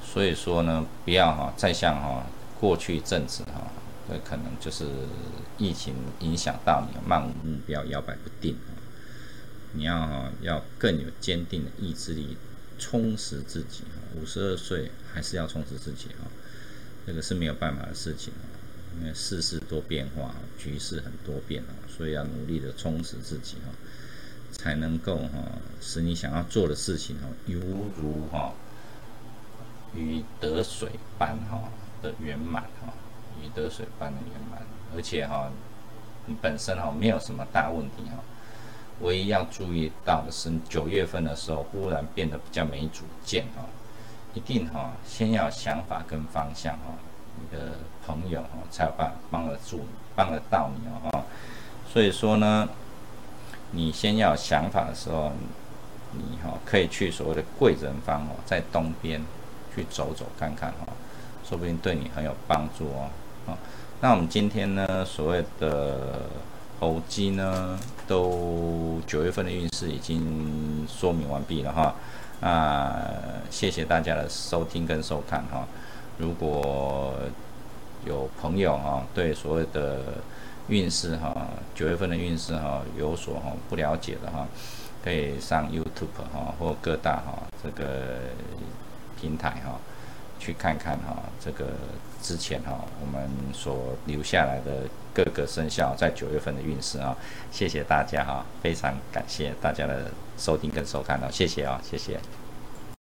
[0.00, 2.24] 所以说呢，不要哈再像哈
[2.60, 3.66] 过去一阵子哈，
[4.08, 4.86] 这可能就是
[5.58, 8.56] 疫情影响到你漫无目标、摇摆不定。
[9.72, 12.36] 你要哈要更有坚定的意志力，
[12.78, 13.82] 充实自己。
[14.14, 16.28] 五十二岁还是要充实自己哈，
[17.04, 18.32] 这个是没有办法的事情。
[19.00, 23.70] 因为世事多变化，局势很多变啊，所以要努力的充实自己哈，
[24.50, 27.58] 才能够哈使你想要做的事情哈，犹
[27.96, 28.52] 如哈
[29.94, 31.70] 与得水般哈
[32.02, 32.92] 的圆满哈，
[33.40, 34.62] 与得水般的圆满，
[34.94, 35.50] 而且哈
[36.26, 38.22] 你本身哈没有什么大问题哈，
[39.00, 43.64] 唯一要注意到的是九月份的时候忽然变得比较没主见哈，
[44.34, 46.98] 一定哈先要想法跟方向哈。
[47.40, 47.74] 你的
[48.08, 49.84] 朋友哦，才有办帮得住、
[50.16, 51.22] 帮得到你哦。
[51.92, 52.66] 所以说呢，
[53.72, 55.30] 你先要想法的时候，
[56.12, 59.22] 你哈可以去所谓的贵人方哦，在东边
[59.74, 60.86] 去走走看看哈，
[61.46, 63.10] 说不定对你很有帮助哦。
[63.46, 63.58] 啊，
[64.00, 66.22] 那我们今天呢，所谓的
[66.80, 71.94] 猴鸡呢，都九月份的运势已经说明完毕了哈。
[72.40, 72.96] 啊，
[73.50, 75.66] 谢谢大家的收听跟收看哈。
[76.18, 77.14] 如果
[78.04, 80.00] 有朋友哈对所谓的
[80.68, 81.34] 运势哈
[81.74, 84.46] 九月份的运势哈有所哈不了解的哈，
[85.02, 88.18] 可以上 YouTube 哈或各大哈这个
[89.20, 89.78] 平台哈
[90.38, 91.66] 去看看哈这个
[92.22, 97.16] 之前哈我们所留下来的各个生肖在九月份的运势啊，
[97.50, 102.20] 谢谢大家哈，非常感谢大家的收听跟收看啊，谢谢啊，谢谢。